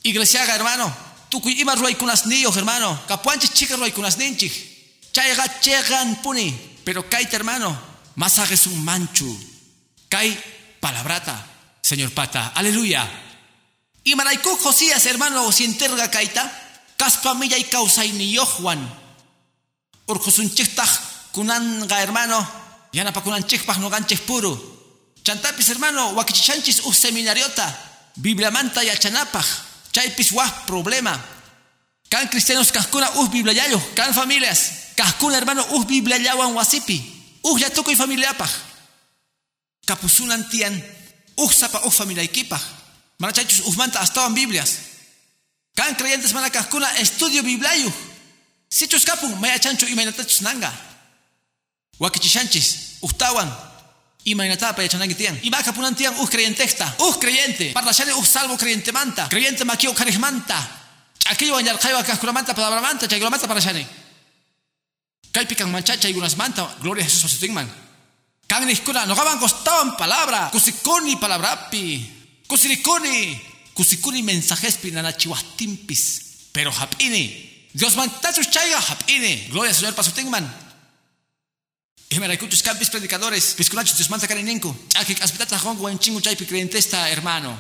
[0.05, 0.95] Iglesiaga hermano,
[1.29, 5.11] tu ima ruay kunas niyo hermano, capuanchis chica ruay kunas ninchich.
[5.11, 7.77] Chaiga chegan puni, pero kaita hermano,
[8.15, 9.27] Masajes un manchu.
[10.09, 10.39] Kai
[10.81, 11.47] palabrata,
[11.83, 12.53] señor pata.
[12.55, 13.28] Aleluya.
[14.09, 16.51] Y maraicó Josías, hermano, si enterga kaita.
[16.97, 18.81] Caspa milla y causa y ni Juan.
[20.07, 20.51] Urjosun
[21.31, 22.41] kunanga, hermano.
[22.91, 23.45] Yana pa kunan
[23.81, 24.57] no ganches puro.
[25.23, 27.69] Chantapis, hermano, wakichanchis u seminariota.
[28.17, 29.45] Biblia manta y achanapaj.
[29.93, 31.13] Chaypis wah problema.
[32.09, 33.79] Can cristianos cascuna us biblia yayo.
[33.95, 34.95] Can familias.
[34.97, 36.97] Cascuna, hermano, us biblia yawan wasipi.
[37.45, 38.49] Uh ya toko familia apa?
[39.85, 40.83] Kapusunan tian
[41.37, 42.78] uh sapa uh familia ikipah.
[43.19, 44.79] Mana chachus uh manta astawan Biblias.
[45.75, 47.93] Kan creyentes mana kahkuna estudio bibliayu.
[48.71, 50.73] Sichus kapun maya chancho imainatachus nanga.
[51.99, 53.51] Wakichishanchis uhtawan
[54.25, 55.39] imainata pa yachanangi tian.
[55.43, 56.95] Ima kapunan tian uh creyentesta.
[56.99, 57.73] Uh creyente.
[57.73, 59.29] Parlashane uh salvo creyente manta.
[59.29, 60.59] Creyente makio karismanta.
[61.31, 63.07] Aquello anyarkaiwa kahkuna manta palabra manta.
[63.07, 63.87] Chagula manta parashane.
[65.33, 67.69] Kay pikang manchacha unas manta, gloria a Jesús pasutingman.
[68.49, 72.18] Kang niskuna, no gaban costawan palabra, kusikuni palabrapi,
[72.49, 73.41] kusirikuni,
[73.75, 76.03] kusikuni mensajespi nanachiwahtimpis,
[76.53, 77.69] pero hapini.
[77.73, 80.67] Dios mantachus chaiga hapini, gloria al Señor pasutingman.
[82.11, 87.57] Escuchos campis predicadores, pisculachos Dios manta karininku, chakik aspitata hongo en chingu chaipi creyentesta hermano.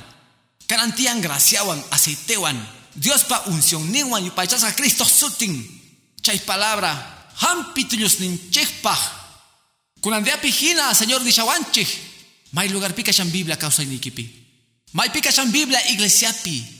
[0.67, 2.57] Kanantian graciawan, aceitewan,
[2.95, 5.55] Dios pa unción niwan y pachasa Cristo sutin,
[6.23, 8.99] chay palabra, hampitullus ninchikpaj.
[10.01, 11.89] Kunandea pijina, señor dishawanchik.
[12.53, 14.48] May lugar siyang Biblia causa inikipi.
[14.93, 16.79] Maypi kashan Biblia iglesiapi.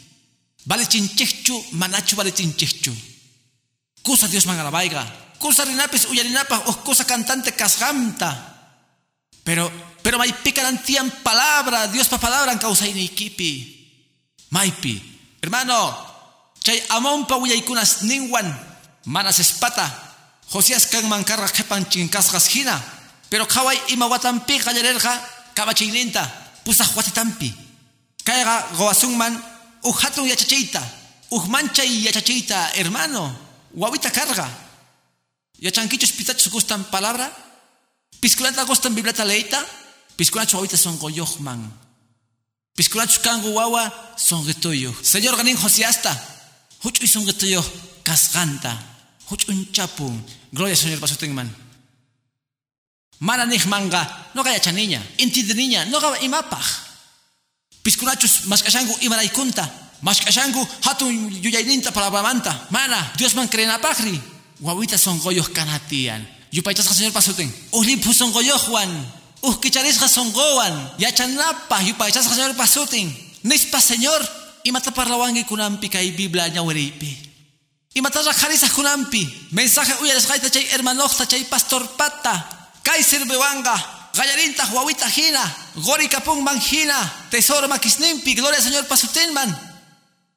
[0.67, 2.95] Vale chinchechu, manachu vale chinchechu.
[4.03, 5.05] Cosa Dios man alabaiga.
[5.39, 8.31] Cosa rinapis uyarinapa o cosa cantante casgamta.
[9.45, 9.71] Pero,
[10.03, 10.53] pero maypi
[10.85, 13.77] tian palabra, Dios pa palabra en causa iniquipi.
[14.51, 15.01] Maypi.
[15.41, 15.97] Hermano,
[16.61, 18.49] chay amon pa uyaikunas ningwan.
[19.05, 19.87] Manas espata.
[20.51, 22.77] Josías kan mancarra kepan chinkasgas hina.
[23.29, 25.21] Pero kawai ima watampi kayalerja
[25.55, 26.25] kabachininta.
[26.65, 27.68] Pusa huatitampi.
[28.29, 29.33] Kaiga goasungman
[29.85, 30.83] uhatun yachachita.
[31.31, 33.33] Uhmanchay yachachita, hermano.
[33.75, 34.47] Wawita carga.
[35.59, 37.33] Yachanquichos pitachos gustan palabra.
[38.21, 39.65] Pisculanta gustan biblata leita.
[40.17, 41.73] Pisculachos ahorita son goyohman.
[42.77, 44.93] Pisculachos kangu wawa son getoyo.
[45.03, 46.13] Señor ganin josiasta.
[46.85, 47.65] Huchu y son getoyo
[48.05, 48.77] casganta.
[49.31, 50.23] Huchu un chapun.
[50.53, 51.49] Gloria Señor pasutingman.
[53.21, 54.31] Mana manga.
[54.35, 55.03] No gaya chaniña.
[55.17, 55.87] Inti de niña.
[55.87, 56.88] No gaba imapaj.
[57.89, 59.65] Pisculachos mascashangu imaraikunta.
[60.03, 62.53] Mascashangu hatun yuyaininta palabramanta.
[62.69, 63.13] Mana.
[63.17, 64.21] Dios man creen pajri.
[64.61, 66.21] Wawita son goyos canatian.
[66.53, 67.49] Yupaitas señor pasuten.
[67.73, 68.91] Ulipu son goyo Juan.
[69.41, 70.93] Uskicharisga son goan.
[70.99, 73.09] Yachanapa yupaitas señor pasuten.
[73.43, 74.21] Nispa señor.
[74.65, 77.17] Y mata parlawangi kunampi kai biblia ñaweripi.
[77.95, 79.49] Y mata rajarisa kunampi.
[79.53, 82.69] Mensaje uyares gaita chay hermanojta chay pastor pata.
[82.83, 83.98] Kai sirvewanga.
[84.19, 85.45] Gallarinta huawita hina.
[85.77, 86.99] Gori kapung manjina.
[87.31, 88.35] Tesoro makisnimpi.
[88.35, 89.51] Gloria señor pasutenman.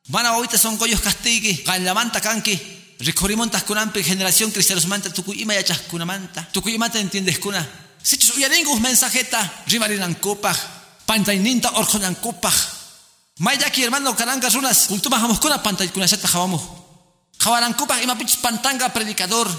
[0.10, 1.64] Mana wawita son goyos castigi.
[1.66, 2.60] Gallamanta kanki.
[3.00, 6.48] Ricorimontas kunampi generación cristianos manta tukuyima yachas kunamanta.
[6.54, 7.66] Tukuyimata entiendes kuna.
[8.04, 9.50] Sichus uyaringus mensajeta.
[9.68, 10.58] Rimarinan kupaj.
[11.08, 12.54] Pantaininta orjonan kupaj.
[13.40, 14.88] Mayaki hermano karanga runas.
[14.88, 16.62] Kultuma kuna pantay kunaseta jawamos.
[17.44, 19.50] Jawaran kupaj ima pichis pantanga predicador.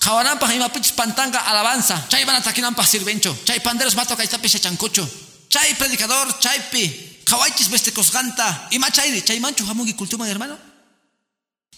[0.00, 1.96] Jawaranpaj ima pichis pantanga alabanza.
[2.08, 3.36] Chay van atakinampa sirvencho.
[3.44, 5.06] Chay panderos mato kaitapi chancocho.
[5.48, 6.84] Chay predicador, chaypi.
[7.28, 8.68] Jawaichis vestekos ganta.
[8.70, 9.22] Ima chayri.
[9.22, 10.56] Chay mancho jamungi kultuma hermano.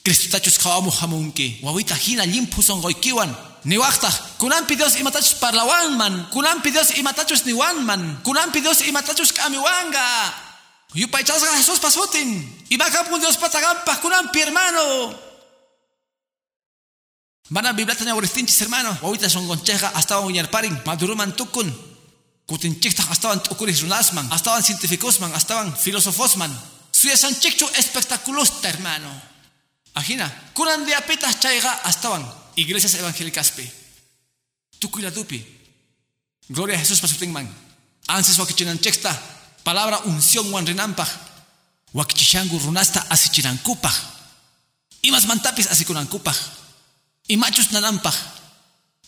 [0.04, 1.58] Cristutachus kawamu hamunki.
[1.62, 3.34] Wawita hina limpu son goikiwan.
[3.64, 4.10] Niwakta.
[4.38, 6.26] Kunampi Dios imatachus parlawanman.
[6.30, 8.22] Kunampi Dios imatachus niwanman.
[8.22, 10.32] Kunampi Dios imatachus kamiwanga.
[10.94, 12.48] Yupaychasga Jesús pasutin.
[12.70, 13.96] Imakapu Dios patagampa.
[13.96, 15.14] Kunampi hermano.
[17.50, 18.96] Mana biblata ñawaristinchis hermano.
[19.02, 20.16] Wawita son goncheja hasta
[20.50, 20.76] paring.
[20.86, 21.68] Maduruman tukun.
[22.46, 24.30] Kutinchikta hasta tukuris runasman.
[24.32, 25.32] Hasta científicosman.
[25.34, 26.52] Hasta filosofosman.
[26.92, 29.08] Suya san chichu espectaculosta hermano.
[29.94, 32.24] Ajina, kuran de apetas chaiga estaban
[32.56, 33.70] iglesias evangélicas pe.
[34.78, 35.44] Tukuila dupi.
[36.48, 37.48] Gloria a Jesús pasutingman.
[38.08, 39.12] Ansis wakichinan chexta.
[39.64, 41.08] Palabra unción wan renampaj.
[41.92, 43.94] Wakichishangu runasta asichirankupaj.
[45.02, 46.36] Imas mantapis asikunankupaj.
[47.28, 48.14] Y machos nanampaj.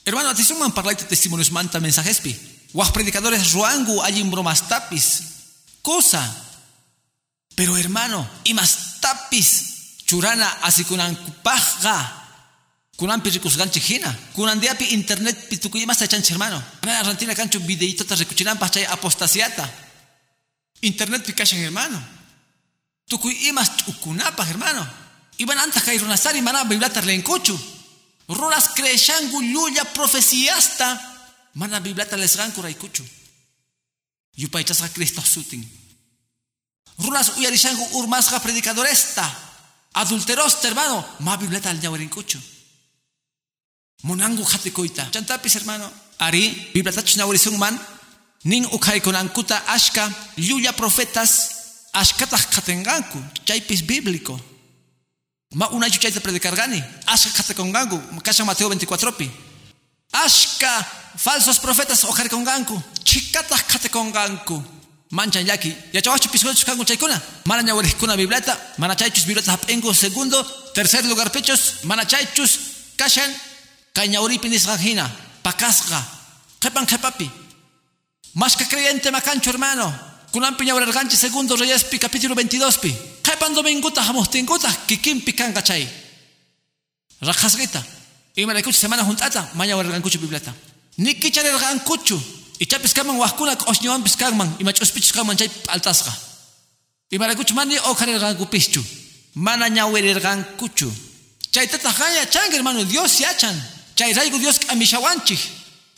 [0.05, 2.37] Hermano, atisuman parlaite testimonios manta mensajespi.
[2.75, 5.23] Wak predicadores ruangu allin bromas tapis.
[5.83, 6.23] Cosa.
[7.55, 9.75] Pero hermano, imas tapis
[10.07, 11.97] churana asikunan kupajga
[12.97, 18.71] kunan rikusganchi hina kunan diapi internet pitukuymas tachanchi hermano ana argentina cancho videito ta rekuchinanpaj
[18.71, 19.69] chay apostasiata
[20.83, 21.99] internet pikashan hermano
[23.09, 24.87] tukuy imas ch'ukunapaj hermano
[25.39, 27.59] iban antas kay runasari mana biblata lenkuchu
[28.29, 31.01] runas creeshangu llulla profeciasta
[31.55, 33.05] mana biblata lesganku raykuchu
[34.37, 35.65] yupaychasqa cristo sutin
[36.99, 39.45] runas uyarishangu urmasqa predicadoresta
[39.95, 41.05] Adulteroste, hermano.
[41.21, 42.39] Ma bibleta al ñawarinkuchu.
[44.03, 45.09] Monangu koita.
[45.11, 45.91] Chantapis, hermano.
[46.19, 47.79] Ari, bibletachu ñawarisung man.
[48.45, 50.11] Nin ukay konankuta ashka.
[50.37, 51.51] Lluya profetas.
[51.93, 53.23] Ashkataj katenganku.
[53.45, 54.39] Chaypis bíblico.
[55.53, 56.83] Ma una de predicar gani.
[57.07, 58.01] Ashka katekonganku.
[58.23, 59.31] Kashan Mateo 24 pi.
[60.13, 62.83] Ashka falsos profetas ojarkonganku.
[63.05, 64.75] Chikataj katekonganku
[65.15, 70.43] manchan yaki yachawachu piscochos kangu chaykuna mana ñawarikuna biblata mana chaychus biblata hap'engu segundo
[70.75, 72.59] tercer lugar pechos mana chaychus
[72.97, 73.31] kashan
[73.95, 75.07] kay ñawripi nisqa hina
[75.43, 76.01] pakasqa
[76.61, 77.31] qepan qepapi
[78.35, 79.87] masca creyente macancho hermano
[80.33, 82.91] kunampi ñawrarqanchi segundo reyespi capítulo 22 pi
[83.45, 85.87] qepan dominguta hamuhtinkuta kikimpi kanqa chay
[87.21, 87.83] raqasqita
[88.37, 90.53] imaraykuchu semana junt'ata ma ñawararqankuchu biblata
[90.99, 92.21] ni kichararqankuchu
[92.61, 96.13] Ichapis kaman wahkuna osñuwanpis kanman ima ch'uspichus kanman chay p'altasqa
[97.11, 98.83] imaraykuchu mani oqharirqankupischu
[99.35, 100.89] mana ñawirirqankuchu
[101.53, 103.57] chaytataq qaya chanqa hermano Dios yachan
[103.97, 105.41] chayrayku Dios k'amishawanchik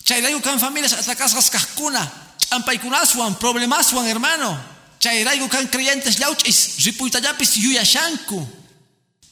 [0.04, 2.02] chayrayku kan familias atakasqas kaqkuna
[2.40, 8.46] ch'ampaykunaswan problemaswan hermano chayrayku kan creyentes llawch'is ripuytallapis yuyashanku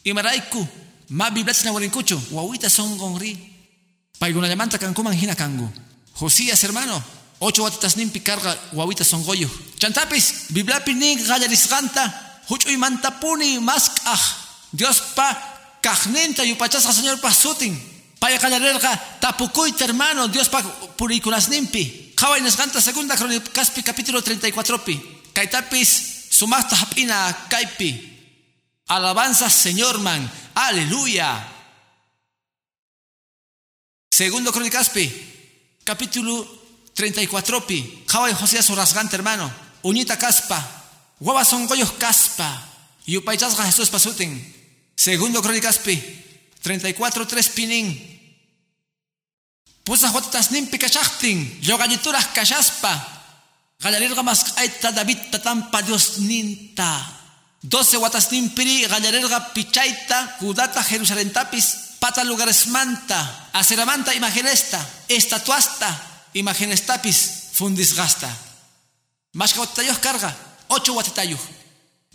[0.05, 0.67] imarayku
[1.11, 3.39] ma biblatas ñawirinkuchu wawita sonqonri
[4.19, 5.69] paykunallamanta kankuman hina kanku
[6.15, 7.03] Josías, hermano,
[7.41, 9.51] Ocho watitas nimpi carga guawita songoyo.
[9.79, 12.03] Chantapis, biblapi nin gallarisganta,
[12.49, 14.21] huchuy mantapuni maskaj.
[14.73, 15.29] Dios pa
[15.83, 17.77] kajnenta yupachasqa señor pa sutin.
[18.19, 20.63] Paya gallarerga tapukuita hermano, Dios pa
[20.97, 22.13] purikunas nimpi.
[22.15, 25.14] Kawai nesganta segunda cronicaspi capítulo 34 pi.
[25.35, 28.15] Kaitapis, sumasta hapina kaipi.
[28.87, 31.51] Alabanza Señor man, aleluya.
[34.11, 35.11] Segundo Cronicaspi,
[35.83, 36.47] capítulo
[36.95, 38.05] 34 pi.
[38.07, 39.53] Jawai Josías rasgante hermano.
[39.83, 40.59] Uñita caspa.
[41.19, 42.71] Guava son goyos caspa.
[43.07, 44.55] Y upaichasga Jesús pasutin.
[44.95, 46.01] Segundo Cronicaspi,
[46.63, 48.15] 34 3 pinin.
[49.83, 51.59] Pusa jotas nimpi kachachtin.
[51.61, 53.14] Yogallituras kachaspa.
[53.85, 57.05] Galarirga mas aita David tatampa Dios ninta.
[57.61, 65.89] 12 watas nimpiri gallarerga pichaita, kudata Jerusalén tapis, pata lugares manta, aceramanta imagenesta, estatuasta,
[66.33, 68.29] imágenes tapis, fundis gasta.
[69.33, 69.53] Más
[70.01, 70.35] carga,
[70.69, 71.41] 8 watatayos.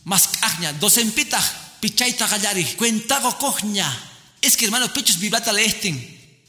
[0.05, 1.39] Más agña, dos empita,
[1.79, 3.85] pichaita gallari, cuentago cogña.
[4.41, 5.97] Es que hermano, pichos vibrata leestin,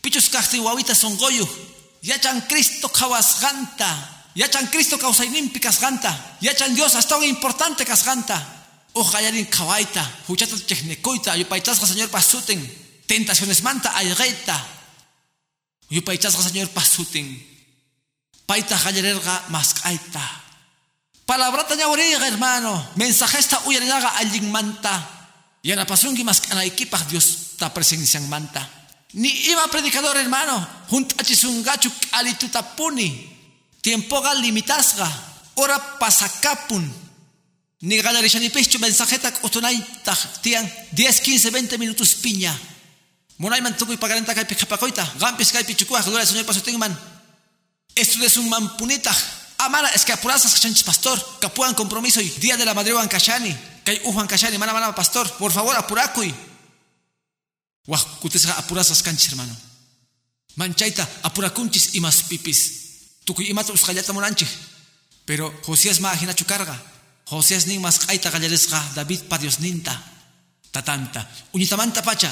[0.00, 1.46] pichos casti guavita son goyu,
[2.00, 8.56] yachan Cristo kawas ganta, yachan Cristo causainimpi ganta, yachan Dios hasta un importante casganta.
[8.92, 12.58] Ojayarin kawaita, huchata checnecoita, yupaitasga señor pasuten,
[13.06, 14.66] tentaciones manta ayreta,
[15.90, 17.38] yupaitasga señor pasuten,
[18.46, 20.20] paita hayarerga maskaita.
[21.24, 25.06] Palabrata ñauriga hermano, mensajesta uyarinaga alguien manta,
[25.62, 28.68] yana pasungi maskanaikipaj Dios ta presencian manta.
[29.12, 33.39] Ni iba predicador hermano, junto a chisungachu alitutapuni,
[33.80, 35.08] tiempo gal limitasga,
[35.54, 36.92] ora pasacapun,
[37.80, 39.76] ni galarishani pecho mensajeta utunay
[40.42, 42.56] tian 10, 15, 20 minutos piña.
[43.38, 45.14] Munay man tukoy pagarenta kay pikapakoita.
[45.18, 46.92] Gampis kay pichukuah gloria señor pasutingman.
[47.94, 49.16] Esto es un mampunita.
[49.58, 51.18] Amara es que apurasas chanchis pastor.
[51.40, 53.56] Capuan compromiso y día de la madre wan kashani.
[53.84, 55.26] Kay ujuan kashani mana mana pastor.
[55.38, 56.34] Por favor apurakuy.
[57.86, 59.56] Wah kutesga apurasas canchis hermano.
[60.56, 62.89] Manchaita apurakunchis y más pipis.
[63.24, 64.46] Tukuy imata usqallata munanchi.
[65.24, 66.76] Pero Josías ma ajina chukarga.
[67.24, 68.00] Josías nin mas
[68.94, 69.94] David pa Dios ninta.
[70.70, 71.28] Tatanta.
[71.52, 72.30] Uñitamanta pacha.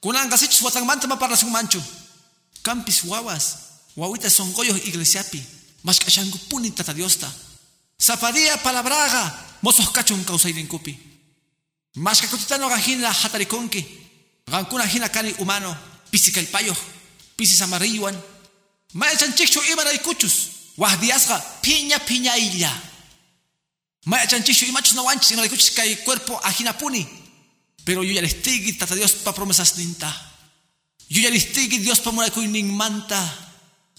[0.00, 1.82] Kunan gasichus watangmanta maparrasun manchu.
[2.62, 3.56] Campis wawas.
[3.96, 5.44] Wawita son goyos iglesiapi.
[5.82, 7.30] Mas kashangu punin tata Diosta.
[7.98, 9.56] Zapadía palabraga.
[9.62, 10.98] Mozos kachun kausairinkupi.
[11.94, 13.82] Mas kakutitano gajina hatarikonki.
[14.46, 15.76] Gankuna hina kani humano.
[16.10, 16.76] Pisi kalpayo.
[17.36, 18.14] Pisi samarilluan.
[18.92, 20.50] Maechan chichu imaraykuchus.
[20.76, 22.72] Wahdiasga piña piña illa.
[24.06, 27.06] Maya chanchisho y machos no wanchis en el que cuerpo ajinapuni.
[27.84, 30.08] Pero yo ya les tigi tata Dios pa promesas ninta.
[31.08, 33.20] Yo ya les tigi Dios pa murakuy ning manta.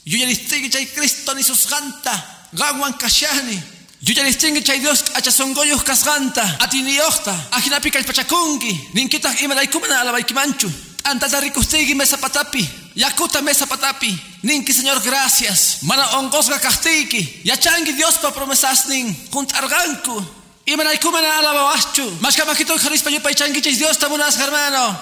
[0.04, 2.50] Yo ya les tigi chay Cristo ni sus ganta.
[2.54, 3.62] Gawan kashani.
[4.02, 6.58] Yo ya les tigi chay Dios achasongoyos kasganta.
[6.60, 7.50] Atini yohta.
[7.52, 8.90] Ajinapi kalpachakungi.
[8.94, 10.72] Ninkitak imaraykumana alabaikimanchu.
[11.04, 12.70] Antata ricustigi mesa patapi.
[12.96, 14.20] Yakuta mesa patapi.
[14.44, 15.84] Ninki Señor gracias.
[15.84, 17.42] Mana ongosga kastiki.
[17.44, 19.16] Yachangi Dios pa promesas nin.
[19.32, 20.26] Juntarganku.
[20.66, 22.20] Y mana ikumana alabawachu.
[22.22, 25.00] Mas kamakito harispa yupa ichangi chis Dios tamunas hermano.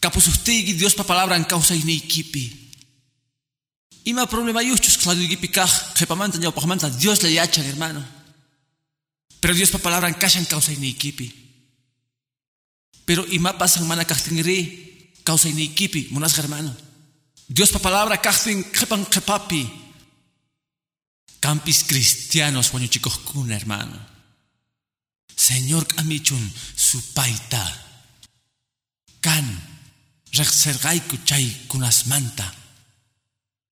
[0.00, 2.72] Kapusustigi Dios pa palabra en causa y ni kipi.
[4.04, 5.70] Ima problema yuchus claro y kaj.
[5.94, 8.04] Jepamanta ya pajmanta Dios le yachan hermano.
[9.40, 11.39] Pero Dios pa palabra en causa y ni kipi.
[13.10, 16.14] Pero ima pasan mana kastingri causa y ni kipi.
[16.14, 16.70] Monas hermano.
[17.50, 19.66] Dios pa palabra kasting kepan kepapi.
[21.42, 23.98] Campis cristianos, guaño chicos kun hermano.
[25.34, 26.38] Señor kamichun
[26.76, 27.66] su paita.
[29.18, 29.42] Kan
[30.30, 32.46] rexergaiku chay kunas manta.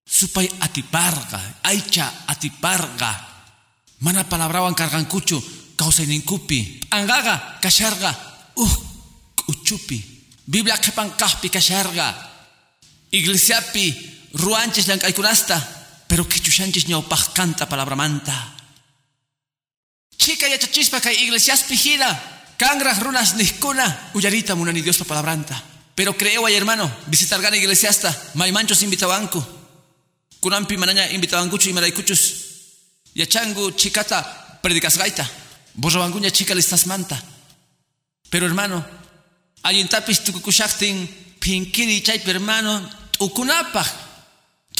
[0.03, 3.15] Supay atiparga, aicha atiparga.
[4.03, 5.39] Mana palabrawan kargankuchu
[5.79, 6.91] causa ninkupi.
[6.91, 8.11] Angaga kasharga
[8.59, 8.88] uh
[9.49, 9.97] uchupi.
[10.45, 12.07] Biblia kepan kahpi kasharga.
[13.11, 13.85] Iglesiapi
[14.33, 15.57] ruanches lankaikunasta.
[16.07, 18.33] Pero kichushanchis ñawpaj canta palabra manta.
[20.17, 22.09] Chica yachachispa kay iglesias pijida.
[22.57, 24.11] Kangraj runas niskuna.
[24.13, 25.55] Uyarita munani Dios pa palabranta.
[25.95, 28.09] Pero creo ay hermano, visitar gana iglesiasta.
[28.33, 29.43] Maimanchos invitabanku.
[30.39, 32.21] Kunampi manaña invitabankuchu y maraykuchus.
[33.13, 35.29] Yachangu chikata predicas gaita.
[35.75, 37.21] Borrabanguña chica listas manta.
[38.29, 38.85] Pero hermano,
[39.63, 41.07] ayintapis tukukushaktin
[41.39, 42.89] pinkiri chaypi hermano,
[43.19, 43.87] ukunapaj.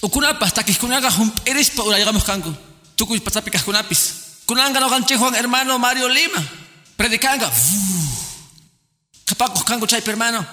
[0.01, 2.53] Ukunapaj takiskunaga hum erispa urayagamos kanku.
[2.95, 4.01] Tukuy patapi kaskunapis.
[4.45, 6.41] Kunanga no ganche Juan hermano Mario Lima.
[6.97, 7.51] Predicanga.
[9.25, 10.45] Kapakos kanku chaypi hermano.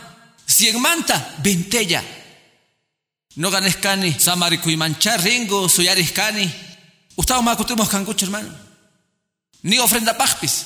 [0.47, 2.03] Cien manta, ventella.
[3.37, 6.51] No ganescani, samaricuymancha ringo, suyariscani.
[7.17, 8.51] Ustao macutumos cancucho, hermano.
[9.63, 10.65] Ni ofrenda pajpis.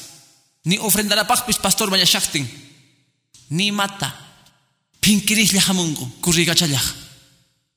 [0.64, 2.69] Ni ofrenda la pajpis, pastor mayashaktin.
[3.50, 4.14] Ni mata.
[5.00, 6.82] Pinkiris llajamungo, currigachallaj.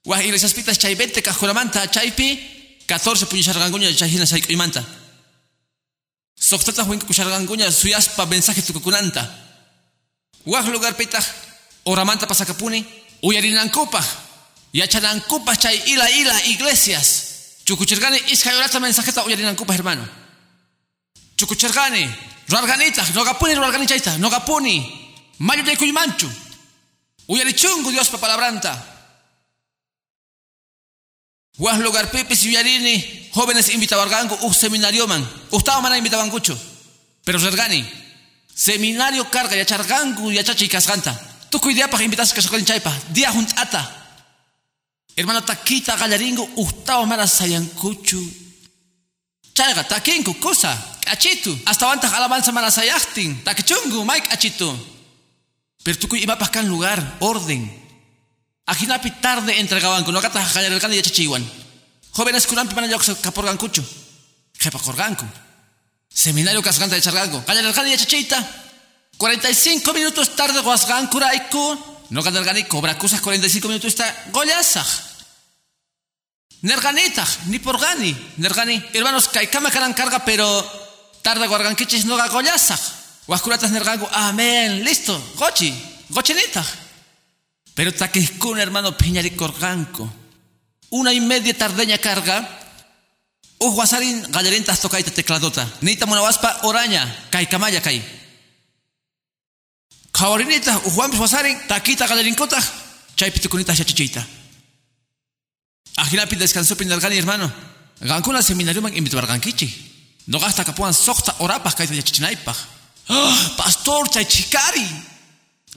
[0.06, 2.40] Wah iglesias pitas chay 20 cajuramanta chaypi,
[2.86, 4.84] 14 puñisharganguña chayhina sayk'uymanta.
[6.36, 9.24] Soqtata huinka kusharganguña suyaspa mensaje tukukunanta.
[10.46, 11.24] Wah lugar pitaj,
[11.86, 12.86] oramanta pasakapuni,
[13.22, 14.06] uyarinankupaj,
[14.74, 17.08] yachanankupaj chay ila ila iglesias.
[17.66, 20.06] Chukuchirgani iskayolata mensajeta uyarinankupaj hermano.
[21.38, 22.10] Chukuchirgani,
[22.50, 25.03] ruarganita, nogapuni ruargani chayta, nogapuni,
[25.44, 26.30] mayo de kuymanchu.
[27.28, 28.74] Uyarichungu Dios pa palabranta.
[31.58, 35.24] Wah lugar pipis yuyarini, jóvenes invitabargangu un seminario man.
[35.52, 36.58] Ustao mana invitabangucho.
[37.26, 37.86] Pero rergani,
[38.54, 41.14] seminario carga ya chargangu ya chachi casganta.
[41.50, 42.92] Tu cuidea para invitas que socolin chaipa.
[43.10, 43.84] Dia junt ata.
[45.16, 48.22] Hermano taquita gallaringo, ustao mana sayancuchu.
[49.54, 50.72] Chaiga, taquinco, cosa.
[51.06, 51.56] Achitu.
[51.66, 53.44] Hasta vantas alabanza mana sayachtin.
[53.44, 54.93] Taquichungu, Mike achitu.
[55.84, 57.68] Pero tu iba para can lugar, orden.
[58.66, 61.44] Ajinapi tarde entregaban con gata gallarilgan y chachiwan.
[62.12, 63.84] Jóvenes curampi van a yox caporgan cucho.
[64.58, 65.26] Jepa corganco.
[66.08, 67.44] Seminario casganta de chargango.
[67.46, 68.40] Gallarilgan y chachita.
[69.18, 72.06] 45 minutos tarde guasgan curaico.
[72.10, 74.88] No ganargani cobra cosas 45 minutos está goyasaj.
[76.62, 78.16] Nerganita, ni porgani.
[78.38, 78.82] Nergani.
[78.94, 80.48] Hermanos, kaikama caran carga, pero
[81.22, 82.30] tarde guargan kichis no ga
[83.24, 83.28] goyasaj.
[83.28, 84.08] Guascuratas nergango.
[84.12, 84.84] Amén.
[84.84, 85.22] Listo.
[85.36, 85.74] Gochi.
[86.10, 86.64] Gochinita.
[87.76, 90.12] Pero taquiscun hermano Piñari Corganco.
[90.90, 92.60] Una y media tardeña carga.
[93.60, 95.68] Uhuasarin gallarintas tocaita tecladota.
[95.82, 97.28] Nita monawaspa oraña.
[97.30, 98.04] Kai kamaya kai.
[100.12, 102.60] Kawarinita uhuambis wasarin taquita gallarincota.
[103.16, 104.26] Chay pitucunita chachichita.
[105.98, 107.52] Ajinapi descansó pinalgani hermano.
[108.02, 109.40] Gancuna seminario man invitó a.
[110.26, 112.56] No gasta capuan soxta orapas kaita yachichinaipa.
[113.10, 114.86] ¡Oh, pastor chay chicari!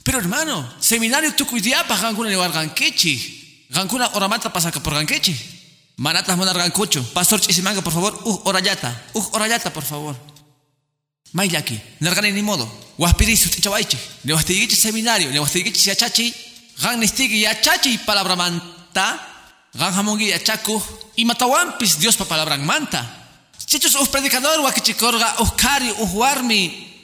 [0.03, 3.65] Pero hermano, seminario tucuidiapa gancuna de Gankechi.
[3.69, 5.35] Gancuna oramata pasaka por Gankechi.
[5.97, 7.03] Manatas monar gancucho.
[7.11, 8.21] Pastor chisimanga, por favor.
[8.23, 9.03] Uh, orayata.
[9.13, 10.15] Uh, orayata, por favor.
[11.33, 11.81] Maylaki.
[11.99, 12.69] Nergani ni modo.
[12.99, 13.97] Waspiri sutichawaichi.
[14.23, 15.31] Ne wastiguichi seminario.
[15.31, 16.33] Ne wastiguichi siachachi.
[16.81, 19.19] Gan nistigi yachachi palabra manta.
[19.73, 20.81] Gan hamongi yachaku.
[21.15, 23.03] Y matawampis Dios pa palabra manta.
[23.65, 26.96] Chichos uh predicador wakichikorga uh kari uh warmi.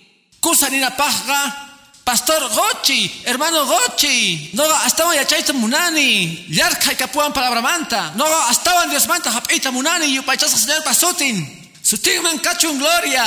[0.44, 1.72] Kusanina pajga.
[2.04, 8.26] Pastor Gochi, hermano Gochi, no estaban ya chaita munani, yarka y capuan palabra manta, no
[8.52, 13.24] estaban Dios manta, hapita munani, y pachasa señor pasutin, sutin man cachun gloria,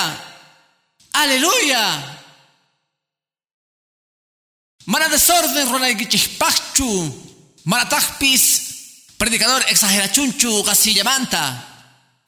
[1.15, 2.19] aleluya.
[4.85, 7.15] Mana desorden rona gichipachchu,
[7.65, 11.65] mana tajpis, predicador exagerachunchu, gasilla manta,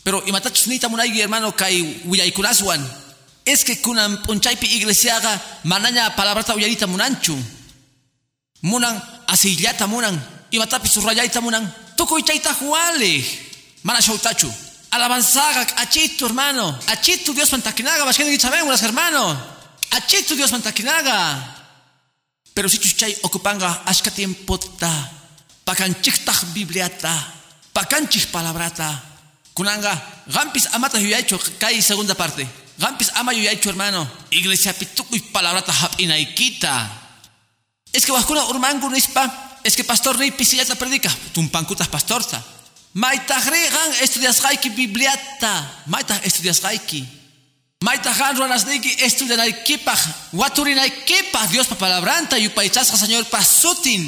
[0.02, 3.07] pero imatachunita munai hermano kai huyaikunaswan
[3.52, 7.36] es que kunan punchaipi iglesiaga manaña palabrata uyarita munanchu.
[8.62, 10.16] Munan asillata munan.
[10.50, 11.64] Imatapi surrayaita munan.
[11.96, 13.24] Tukuy chaita juale.
[13.82, 14.52] Mana shautachu.
[14.90, 16.78] Alabanzaga, achitu hermano.
[16.88, 18.04] Achitu Dios mantaquinaga.
[18.04, 18.28] Bashken
[18.64, 19.36] unas hermano.
[19.90, 21.56] Achitu Dios mantaquinaga.
[22.54, 24.92] Pero si chuchay ocupanga ashka tiempo ta.
[25.64, 27.14] Pakanchiktah bibliata.
[27.72, 29.02] Pakanchik palabrata.
[29.54, 29.94] Kunanga.
[30.26, 32.67] Gampis amata hecho kai segunda parte.
[32.78, 34.08] Gampis ama yo hecho hermano.
[34.30, 36.90] Iglesia pituku y palabra tahap inaikita.
[37.92, 39.58] Es que wakuna urmangu nispa.
[39.64, 41.10] Es que pastor ni pisillata predica.
[41.34, 42.42] Tumpankutas pastorta.
[42.94, 45.82] Maita gan estudias gaiki bibliata.
[45.86, 47.04] Maita estudias gaiki.
[47.80, 49.98] Maita gan ruanas niki estudian aikipaj.
[50.32, 51.50] Waturin aikipaj.
[51.50, 52.38] Dios pa palabranta.
[52.38, 54.06] Yupaichasca señor pasutin.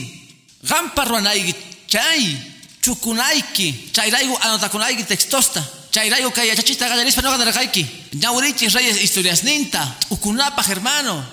[0.63, 1.55] Gampa ruanaigi
[1.89, 2.39] chay.
[2.83, 3.91] Chukunaiki.
[3.93, 5.80] Chayraigu anotakunaigi textosta.
[5.91, 7.87] Chairayo kaya chachita galerispa no gadarakaiki.
[8.15, 9.99] Ñaurichi reyes historias ninta.
[10.11, 11.25] Ukunapa hermano.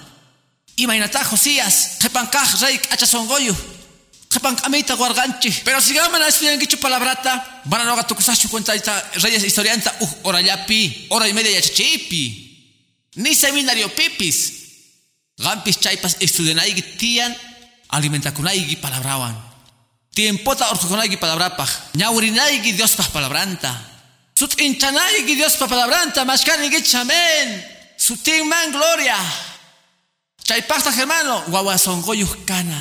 [0.75, 1.99] Imainata Josías.
[2.01, 3.55] Jepankaj rey achasongoyu.
[4.33, 5.51] Jepank amita guarganchi.
[5.63, 7.61] Pero si gaman estudiar en palabrata.
[7.65, 8.73] Van a no gatukusachu cuenta
[9.21, 9.93] reyes historianta.
[9.99, 11.07] Uh, orayapi.
[11.09, 12.43] Hora y media ya chachipi.
[13.15, 14.53] Ni seminario pipis.
[15.37, 17.35] Gampis chaipas estudianaigi tian.
[17.89, 19.37] Alimentakunaigi palabrawan.
[20.13, 21.69] Tiempota orjukunaigi palabrapaj.
[21.93, 23.96] Ñaurinaigi Dios pas palabranta.
[24.37, 27.65] Sut inchanay Dios pa palabranta, mashkani amén.
[27.97, 29.17] Sutin man gloria.
[30.43, 32.77] Chaypasta hermano, guaguasongoyus kana.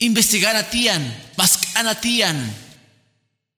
[0.00, 1.00] Investigar a tian,
[1.38, 2.36] maskana tian.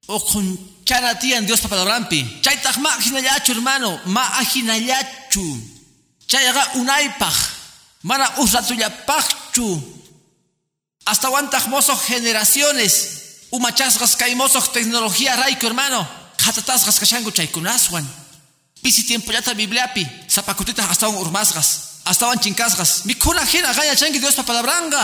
[0.07, 2.23] O conchana tian Dios pa palabrampi.
[2.43, 5.47] Chaytaj ma ajinayachu hermano, ma ajinayachu.
[6.29, 7.35] Chayaga unaipaj,
[8.03, 9.83] mana usratuyapachchu.
[11.07, 13.19] Hasta guantaj mozo generaciones
[13.51, 16.20] Umachasgas caimosos tecnología raico, hermano.
[16.47, 18.07] Hatatasgas kashangu chaykunaswan.
[18.83, 20.07] Pisi tiempo yata bibliapi.
[20.29, 22.01] Zapacutitas hasta un urmasgas.
[22.05, 23.05] Hasta un chincasgas.
[23.05, 25.03] Mikuna jina gaya changi Dios pa palabranga.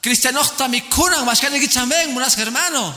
[0.00, 2.94] Cristianokta mikuna mashkani gichamen munas hermano.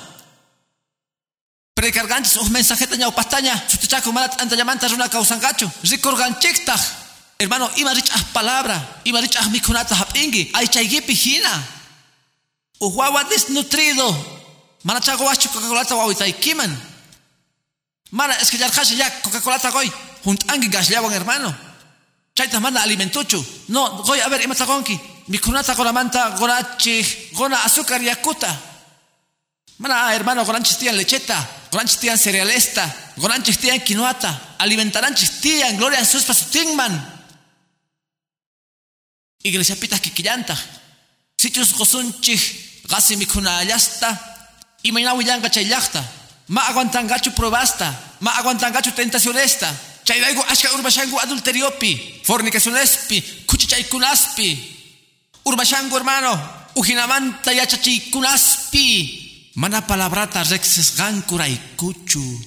[1.74, 3.54] Precargantes un mensajeta ñau pastaña.
[3.68, 5.70] Sutichaco malat anta llamanta runa causangacho.
[5.84, 6.82] Ricorganchektaj.
[7.40, 9.02] Hermano, ima rich ah palabra.
[9.04, 10.52] Ima rich ah mikunata hapingi.
[10.54, 11.64] Ay chaygipi hina.
[12.80, 14.16] Uhuawa desnutrido.
[14.84, 16.93] Mana chago wachu Coca-Cola wawitaykiman.
[18.14, 19.92] Mana es que ya ya Coca-Cola goy.
[20.24, 21.50] Juntangi gasllawan hermano.
[22.36, 23.44] Chayta mana alimentuchu.
[23.70, 25.00] No, goy a ver ima tagonki.
[25.30, 27.04] Mikunata manta gorachi
[27.34, 28.56] gona azúcar yakuta.
[29.80, 31.36] Mana hermano goranchis tian lecheta.
[31.72, 32.86] Goranchis tian cerealesta.
[33.18, 34.58] Goranchis tian quinoata.
[34.60, 36.94] Alimentaranchis tian gloria sus pasutingman.
[39.42, 40.56] Iglesia pitas kikillanta.
[41.36, 42.42] Sitios gosunchih
[42.88, 44.10] gasi mikuna allasta.
[44.84, 46.04] Y mañana huyanga chaylachta.
[46.48, 47.94] Ma aguantangachu probasta.
[48.20, 49.74] Ma aguantangachu tentacionesta.
[50.04, 52.22] Chayraigo ashka urbashangu adulteriopi.
[52.24, 53.22] Fornicacionespi.
[53.46, 54.78] Kuchichaykunaspi.
[55.46, 56.40] Urbashangu hermano.
[56.76, 59.52] Ujinamanta yachachaykunaspi.
[59.56, 62.40] Mana palabrata rexesgankuraikuchu.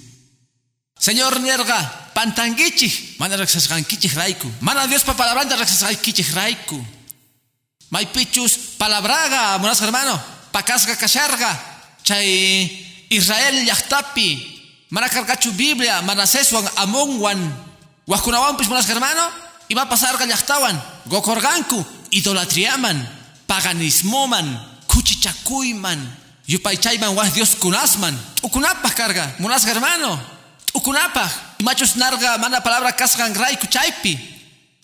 [0.98, 4.50] Señor Nerga, pantangichi, mana rexesgankichi raiku.
[4.60, 6.84] Mana Dios pa palabranta rexesgankichi raiku.
[7.90, 10.20] Maipichus palabraga, monas hermano.
[10.50, 11.60] Pakasga kasharga.
[12.02, 14.54] Chay Israel yachtapi.
[14.90, 17.38] Mana cargachu Biblia, mana seswan amongwan.
[18.06, 19.30] Wakunawan pis monas hermano.
[19.68, 20.80] Iba pasar yachtawan.
[21.06, 23.08] Gokorganku, idolatriaman.
[23.46, 24.60] Paganismoman.
[24.86, 25.98] Kuchichakuyman.
[26.46, 28.16] Yupaychayman wah Dios kunasman.
[28.42, 30.20] Ukunapah carga, monas hermano.
[30.74, 31.30] Ukunapah.
[31.58, 34.18] Y machos narga, mana palabra kasgan raiku chaypi.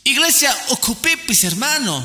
[0.04, 2.02] Iglesia ocupipis hermano.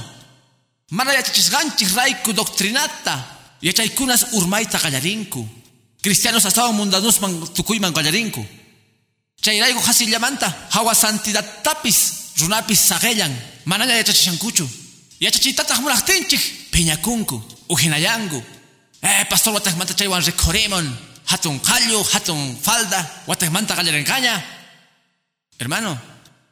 [0.92, 3.26] Mana yachachisganchis raiku doctrinata.
[3.62, 5.48] Yachaykunas urmaita gallarinku.
[6.08, 8.40] Cristianos asawan mundanusman tukuyman gallarinku.
[9.44, 13.36] Chayraigo hasillamanta hawa santidad tapis runapis sagellan.
[13.66, 14.64] Manaya yachachishankuchu.
[15.20, 18.42] Yachachitataq munaqtinchik peñakunku ujinayangu.
[19.04, 20.88] Eh, pastor watakmanta chaywan recoremon.
[21.26, 24.42] Hatun qallu, hatun falda, watakmanta gallarencaña.
[25.60, 26.00] Hermano,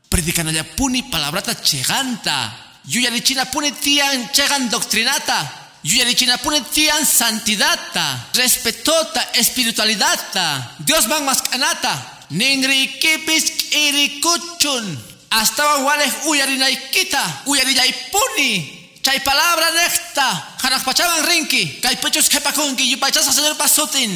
[0.09, 2.51] predicanallapuni palabrata cheganta.
[2.91, 5.64] Yuyarichina pune tian chegan doctrinata.
[5.85, 8.29] Yuyarichina pune tian santidata.
[8.33, 10.75] Respetota espiritualidata.
[10.79, 12.25] Dios van más canata.
[12.29, 14.97] Ningri kipis irikuchun.
[15.29, 17.43] Hasta wale uyarinaikita.
[17.45, 18.99] Uyariyaipuni.
[19.03, 20.57] Chay palabra necta.
[20.63, 21.79] Hanak pachaban rinki.
[21.81, 22.89] Kay pechos kepakunki.
[22.89, 24.11] Yupachasa señor pasutin.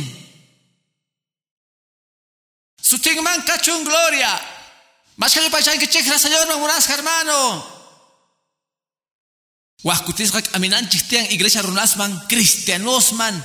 [2.81, 4.41] Sutin man cachun gloria.
[5.17, 7.78] Más que yupachan que chekra señor mamunas hermano.
[9.83, 13.35] Wahkutisqak aminanchik tian iglesia runasman, cristianosman.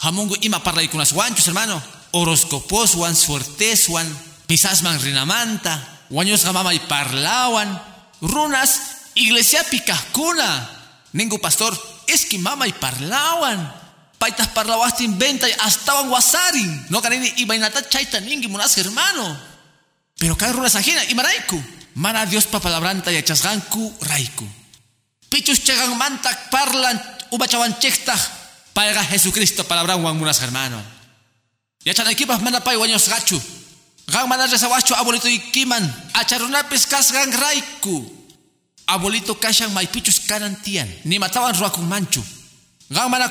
[0.00, 1.82] Hamungu ima parlaikunas wanchus hermano.
[2.12, 4.08] Horoscoposwan, suerteswan,
[4.48, 5.76] misasman rinamanta.
[6.10, 7.68] Wañosqa mamay parlawan.
[8.20, 8.80] Runas
[9.14, 10.70] iglesia pikahkuna.
[11.12, 13.74] Ningu pastor, es que mamay parlawan.
[14.18, 16.86] Paitas parlawastin venta y astawan wasarin.
[16.88, 19.38] No kanini ibainata chaita ningi munas hermano.
[20.16, 21.62] Pero cada runas ajena, imaraiku.
[21.94, 24.57] Mana Dios papalabranta y achasganku raiku.
[25.30, 27.00] Pichus chegan mantak parlan
[27.30, 28.16] ubachawan chekta
[28.72, 30.80] paiga Jesucristo palabra munas hermano.
[31.84, 33.40] Ya chan equipas mana gachu.
[34.08, 35.84] Gang mana resawacho abuelito ikiman.
[36.14, 38.04] Acharunapis kasgan raiku.
[38.86, 40.88] Abuelito kashan maipichus kanantian.
[41.04, 42.24] Ni matawan ruakun manchu.
[42.90, 43.30] Gang mana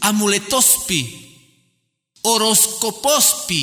[0.00, 1.00] amuletospi.
[2.24, 3.62] Horoscopospi.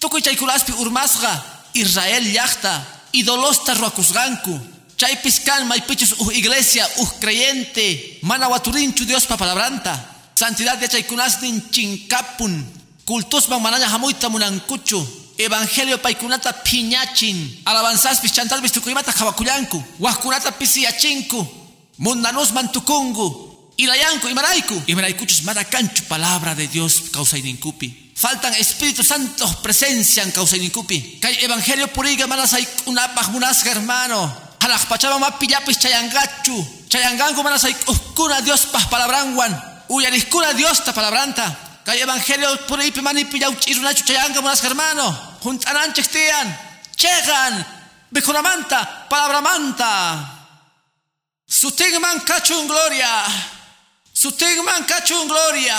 [0.00, 1.44] Tukuy chaykulaspi urmasga.
[1.74, 2.86] Israel yachta.
[3.12, 4.77] Idolosta ruakusganku.
[4.98, 8.18] Chay piscan maipichus uh iglesia uh creyente.
[8.22, 9.94] Mana waturinchu Dios pa palabranta.
[10.34, 12.66] Santidad de chaykunasnin chinkapun.
[13.04, 14.98] Kultus bang mananya hamuita munankuchu.
[15.38, 17.62] Evangelio paikunata piñachin.
[17.64, 19.84] Alabanzas pischantal bistukuimata kawakuyanku.
[20.00, 21.46] Wahkunata pisiachinku.
[21.98, 23.72] Mundanus mantukungu.
[23.76, 24.82] Ilayanku imaraiku.
[24.88, 28.12] Imaraikuchus maracanchu palabra de Dios causainikupi.
[28.16, 31.20] Faltan Espíritu Santo presencia en causainikupi.
[31.20, 34.47] Kay Evangelio puriga manasay unapaj munasga hermano.
[34.60, 36.88] Halak pachaba ma pillapis chayangachu.
[36.88, 39.52] Chayangangu mana say uskuna Dios pas palabranguan.
[39.88, 41.46] Uyariskuna Dios ta palabranta.
[41.84, 45.38] Kay evangelio ahí mani pillau chirunachu chayanga monas hermano.
[45.42, 46.48] Juntanan chestian.
[46.96, 47.64] Chegan.
[48.12, 49.06] Bekunamanta.
[49.08, 50.38] Palabramanta.
[51.46, 53.24] Sutigman cachun gloria.
[54.12, 55.78] Sutigman cachun gloria.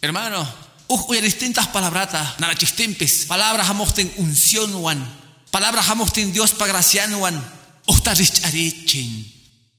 [0.00, 0.46] Hermano,
[0.88, 5.02] uya distintas palabratas, nara chistimpis, palabras amosten unción wan,
[5.50, 7.42] Palabra hamostin Dios pagracianuan.
[7.86, 9.32] Ohta richarichin.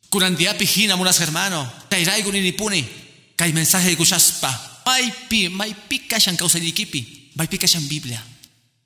[0.09, 1.71] Kurandiapi hina munas hermano.
[1.89, 2.87] Tairaigo ni nipuni.
[3.35, 4.81] Kay mensaje gushaspa.
[4.85, 7.31] Maypi, maypi kashan kawsaynikipi.
[7.35, 8.23] Maypi kashan Biblia.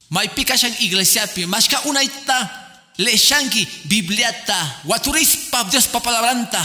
[0.09, 1.45] Maypi kashan iglesiapi.
[1.45, 2.49] Mashka unaita
[2.97, 4.81] leshanki Bibliata.
[4.83, 6.61] Waturispa Dios pa palabranta.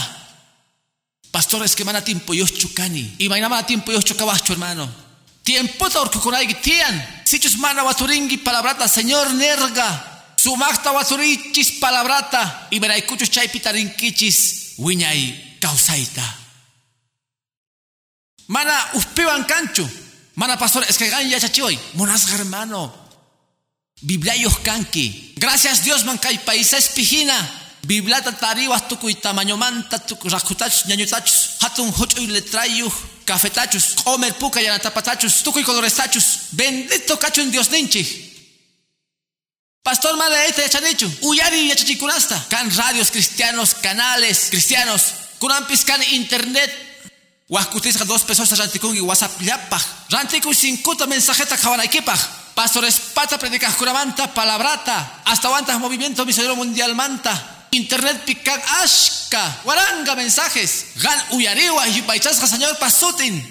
[1.31, 3.15] Pastores que mana tiempo yo chukani.
[3.17, 4.89] Y mañana tiempo yo chukabacho hermano.
[5.43, 7.23] Tiempo ta orkukunayki tian.
[7.23, 10.08] Sichus mana waturingi palabrata Señor nerga.
[10.41, 12.67] Sumakta waturichis palabrata.
[12.71, 14.73] Y meraikuchus chaypitarinkichis.
[14.77, 16.23] Wiñay kausaita.
[18.47, 19.89] Mana uspiwan cancho.
[20.35, 21.77] Mana pastor, es que ya chachihoy.
[21.95, 22.93] Monas hermano.
[24.01, 24.33] Biblia
[24.63, 25.33] kanki.
[25.35, 27.35] Gracias Dios man kay paisa espijina.
[27.83, 31.57] Biblia tariwas tukuy tamaño manta tuku rakutachus ñañutachus.
[31.59, 32.89] Hatun hochuy letrayu.
[33.25, 33.95] Cafetachus.
[34.05, 35.43] Comer puka yanatapatachus.
[35.43, 36.47] Tukuy coloresachus.
[36.51, 38.38] Bendito cacho en Dios ninchi.
[39.83, 41.09] Pastor Malaete yachanichu.
[41.21, 42.45] Uyari yachachikunasta.
[42.49, 45.01] Can radios cristianos, canales cristianos.
[45.39, 46.89] Kunampis can internet
[47.49, 49.81] Huascutisca dos pesos rantikungi WhatsApp yapaj.
[50.09, 52.19] Rantiku cincuta mensajeta kawanaykipak.
[52.53, 55.21] Pastores pata predicas curamanta palabrata.
[55.25, 57.67] Hasta aguantas movimiento misionero mundial manta.
[57.71, 59.61] Internet pican ashka.
[59.65, 60.85] Waranga mensajes.
[61.01, 63.41] Gan uyariwa y paichasca señor pasutin.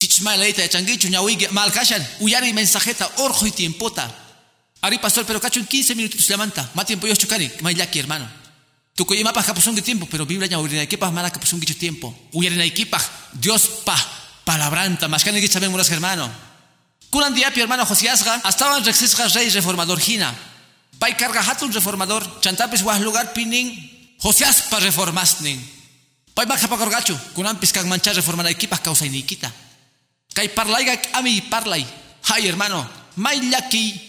[0.00, 2.04] Chichma leita de changuichu ñawigi malcashan.
[2.18, 4.12] Uyari mensajeta orjo y tiempota.
[4.80, 6.70] Ari pastor pero cacho en 15 minutos levanta.
[6.74, 7.50] Más tiempo yo chocani.
[7.60, 8.28] Mayaki hermano.
[8.98, 12.12] Tukuy imapaj de tiempo, pero Biblia ya urinaykipas mana kapusunkichu tiempo.
[12.32, 13.96] Uyarinaykipas Dios pa
[14.44, 16.28] palabranta, más que saben unas hermano.
[17.08, 20.34] Kunan diapi hermano Josiasga, estaban rexisga rey reformador hina.
[20.98, 23.70] Pai carga hatun reformador, chantapis was lugar pinin,
[24.18, 25.62] Josiaspa reformasnin.
[26.34, 29.52] Pai makapakorgachu, kunan piskan mancha reformanaykipas nikita.
[30.34, 31.86] Kai parlaiga ami parlay.
[32.24, 34.07] Hay hermano, may llaki,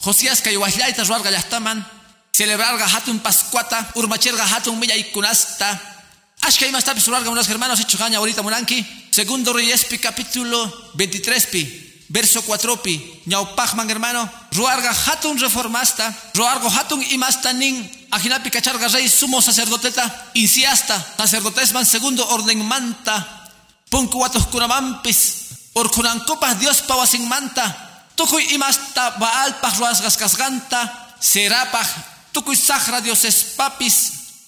[0.00, 1.84] Josias kay wahlaita ruarga yastaman,
[2.32, 5.98] celebrar hatun pascuata, urmacherga hatun milla y kunasta.
[6.40, 8.86] Ashkay más tapi surarga unos hermanos hecho gaña ahorita muranki.
[9.10, 11.84] Segundo Reyespi capítulo 23 pi.
[12.08, 13.22] Verso 4 pi.
[13.26, 14.30] Ñaupajman hermano.
[14.52, 16.14] Ruarga hatun reformasta.
[16.34, 17.90] Ruargo hatun imasta nin.
[18.10, 20.30] Ajinapi cacharga rey sumo sacerdoteta.
[20.34, 20.96] Inciasta.
[21.18, 23.50] Sacerdotesman segundo orden manta.
[23.90, 25.48] Punkuatos kunamampis.
[25.74, 27.87] Orkunancopas Dios pawasin manta.
[28.18, 30.80] Tukuy imasta baalpaj ruasgas casganta.
[31.20, 31.86] Serapaj
[32.32, 33.96] tukuy sahra dioses papis,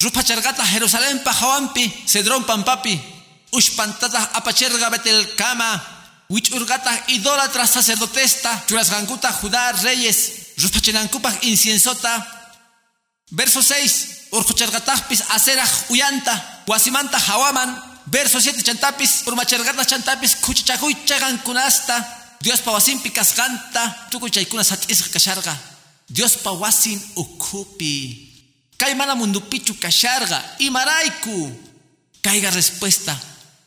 [0.00, 3.00] rupachargata Jerusalén pajawampi, cedrón pampapi,
[3.52, 5.70] ushpantata apacherga betel kama,
[6.28, 12.26] wichurgata idólatra sacerdotesta, churasganguta Judá reyes, ruspachenancupa inciensota.
[13.30, 17.70] Verso 6, urkuchargatapis aseraj uyanta, guasimanta hawaman,
[18.06, 25.56] verso 7 chantapis, urmachargata chantapis kuchichakuy chagankunasta, Dios pawasimpi kasganta, tukuy chaykunas hatisqa kasharga.
[26.08, 28.26] Dios pawasin ukupi.
[28.76, 29.14] Kay mana
[29.48, 30.56] pichu kasharga.
[30.58, 31.52] Imaraiku.
[32.22, 33.18] Caiga respuesta.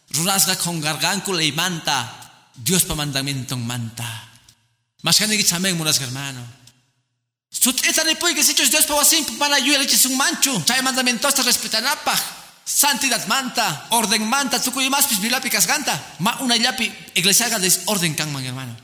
[0.10, 2.50] Runasga con garganku le manta.
[2.56, 4.30] Dios pa mandamiento manta.
[5.04, 6.42] Mas que chamen munas hermano.
[7.50, 10.64] Sut etane puede que sichos Dios pawasin pana yuel un manchu.
[10.66, 12.43] Chay mandamiento hasta respetanapa.
[12.66, 16.16] Santidad manta, orden manta, tukuy más pis bilapi ganta.
[16.20, 17.48] Ma una yapi iglesia
[17.86, 18.76] orden man hermano.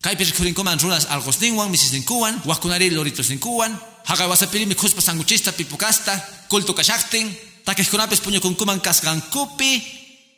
[0.00, 6.14] Kaypis kurinkuman runas algos ninguan, misis ninkuan, wakunari loritos ninkuan, haga wasapiri mikuspa sanguchista pipukasta,
[6.48, 9.82] kultu kashaktin, takis kunapis puño kunkuman kasgankupi,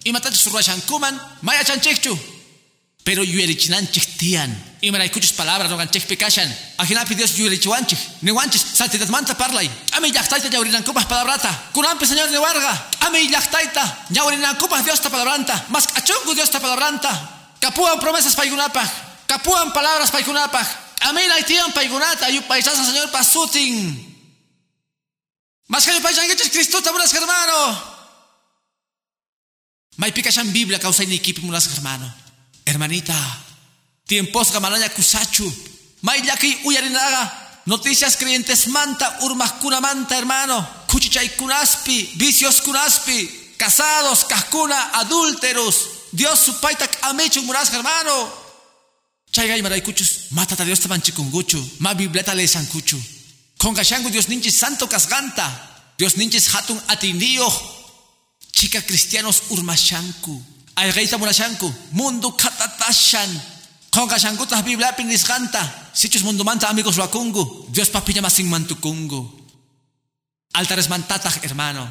[0.04, 2.18] imatachus ruashankuman, maya chanchikchu.
[3.04, 6.48] Pero yuerichinanchik tian, imaraykuchus palabras noganchik pikashan,
[6.78, 13.28] ajinapi Dios yuerichiwanchik, niwanchis, santidad manta parlay, ami llaktaita ñaurinankupas palabrata, kunampi señor niwarga, ami
[13.28, 17.10] llaktaita, ñaurinankupas Dios ta palabranta, mas achungu Dios ta palabranta,
[17.60, 20.66] kapuan promesas paygunapaj, Kapuan palabras paikunapaj.
[21.04, 23.92] Amin tian paikunata ayu paisasa señor pasutin.
[25.68, 27.76] Mas que paisangueches Cristo taburas hermano.
[29.96, 32.08] Mai pikashan Biblia causa ni equipo mulas hermano.
[32.64, 33.14] Hermanita.
[34.08, 35.46] Tiempos gamalaya kusachu.
[36.02, 37.62] Mai yaki uyarinaga.
[37.66, 40.66] Noticias creyentes manta, urmas manta, hermano.
[40.88, 45.76] Cuchichay kunaspi, vicios kunaspi, casados, cascuna, adúlteros.
[46.12, 48.32] Dios su paitak amechu muras hermano.
[49.30, 52.98] Chayga maraykuchus, matata Dios tamanchikunguchu, ma bibleta le sankuchu.
[53.58, 55.46] Kongashangu Dios ninchis santo casganta,
[55.98, 57.46] Dios ninchis hatun atindio,
[58.52, 60.42] chica cristianos urmashanku,
[60.76, 63.28] aygaita munashanku, mundo katatashan,
[63.90, 69.46] kongashangutas biblia pinisganta, sichus mundo manta amigos wakungu, Dios papiña masin mantukungu.
[70.52, 71.90] Altares mantatag hermano,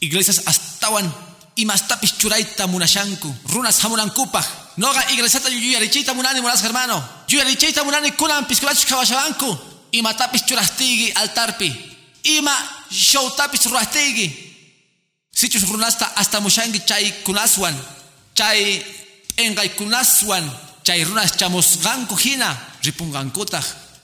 [0.00, 1.12] iglesias astawan,
[1.56, 4.46] imastapis churaita munashanku, runas hamunankupaj,
[4.78, 7.02] Noga iglesiata yuyarichita munani munas hermano.
[7.28, 9.58] Yuyarichita munani kunan piskulachus kawashabanku.
[9.92, 11.74] Ima tapis churastigi altarpi.
[12.22, 12.52] Ima
[12.90, 14.54] showtapis ruastigi.
[15.32, 17.74] Sichus runasta hasta mushangi chay kunaswan,
[18.34, 18.82] chay
[19.36, 20.44] engay kunaswan,
[20.88, 23.60] chay runas chamusganku hina, ripungankutah.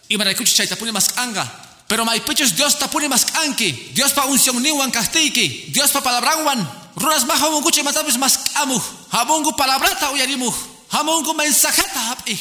[0.09, 1.49] Y maraykuchu chay tapuni mas anga.
[1.89, 3.73] Pero maypichus Dios tapuni mas anki.
[3.97, 5.73] Dios pa unción niwan kastiki.
[5.73, 6.61] Dios pa palabranwan.
[6.97, 8.83] Runas maha munguchi matapis mas amuh.
[9.13, 10.53] Hamungu palabrata uyarimuh.
[10.93, 12.37] Hamungu mensajeta hapih.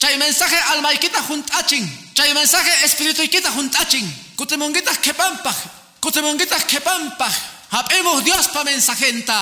[0.00, 1.84] Chay mensaje almaykita juntachin.
[2.14, 4.08] Chay mensaje espirituikita juntachin.
[4.36, 5.56] Kutimungita kepampaj.
[6.00, 7.32] Kutimungita kepampaj.
[7.68, 9.36] Hapimos Dios pa mensajenta.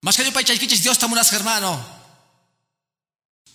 [0.00, 1.93] Mas que yo paichaykichis Dios tamunas hermano.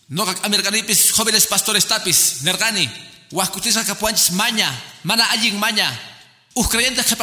[0.10, 2.89] No americanipis jóvenes pastores tapis, nergani.
[3.32, 4.68] Huascutisa capuanchis maña.
[5.03, 5.88] Mana allin maña.
[6.55, 7.16] Us creyentes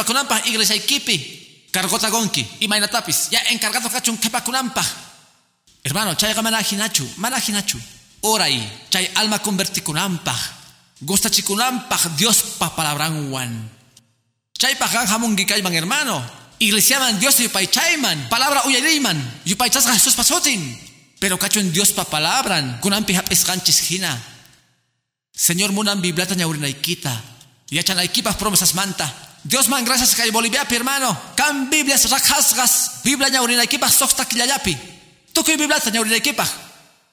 [0.45, 1.67] iglesia ikipi.
[1.69, 2.47] Cargota gonki.
[2.61, 3.29] Y maina tapis.
[3.29, 4.85] Ya encargado cachun kepakunampa.
[5.83, 7.05] Hermano, chayga mana hinachu.
[7.17, 7.77] Mana hinachu.
[8.21, 8.87] Oray.
[8.89, 10.33] Chay alma convertikunampa.
[11.01, 13.69] Gusta chikunampa Dios pa palabran.
[14.57, 14.77] Chay
[15.73, 16.25] hermano.
[16.59, 18.29] Iglesiaman Dios yupay chayman.
[18.29, 19.41] Palabra uyariman.
[19.43, 20.86] Yupay chasga Jesús pasotin.
[21.19, 22.79] Pero cacho en Dios pa palabran.
[22.79, 24.13] Kunampi hapis ganchis hina.
[25.33, 27.13] Señor munan biblata ñaurinaikita.
[27.69, 29.05] Yachanaikipas promesas manta.
[29.43, 31.17] Dios man gracias kay Bolivia hermano.
[31.35, 33.01] Kan Biblias rakasgas.
[33.03, 34.77] Biblia ñaurinaikipah soxta killayapi.
[35.33, 36.49] Tukuy biblata ñaurinaikipah.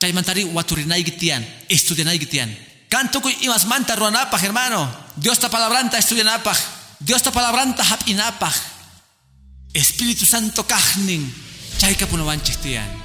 [0.00, 1.46] Chay mantari waturinaikian.
[1.68, 2.56] Estudianaikitian.
[2.88, 4.84] Kan tukuy imas manta ruanapah hermano.
[5.16, 6.56] Dios ta palabranta estudianapah.
[7.00, 8.54] Dios ta palabranta hapinapah.
[9.72, 11.24] Espíritu Santo kahnin.
[11.78, 13.03] Chay kapunawanchis tiyan.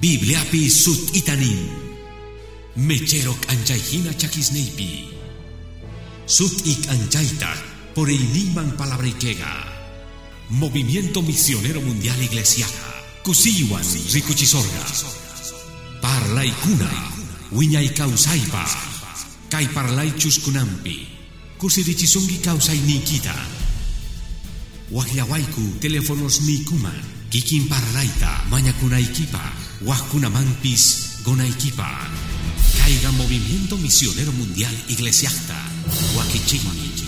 [0.00, 1.58] Bibliapi sut itanin.
[2.76, 5.10] Mecherok anchayhina chakisneipi.
[6.26, 7.50] Sut ik anchaita
[7.94, 9.50] por el Niman Palabrikega.
[10.48, 12.86] Movimiento Misionero Mundial Iglesiaja.
[13.22, 13.82] Kusiwan
[14.12, 14.86] Rikuchisorga.
[16.00, 16.90] Parlay kuna.
[17.50, 18.64] Wiñay kausaipa.
[19.50, 21.08] Kay parlay chuskunampi.
[21.58, 23.34] Kusirichisungi kausay nikita.
[24.90, 27.17] Wahyawaiku teléfonos nikuman.
[27.30, 29.52] Kikin parlaita mañakunaikipa.
[29.84, 31.88] Wahkunamampis gonaikipa.
[32.78, 35.54] Caiga Movimiento Misionero Mundial Iglesiasta.
[36.16, 37.07] Wakichigmi.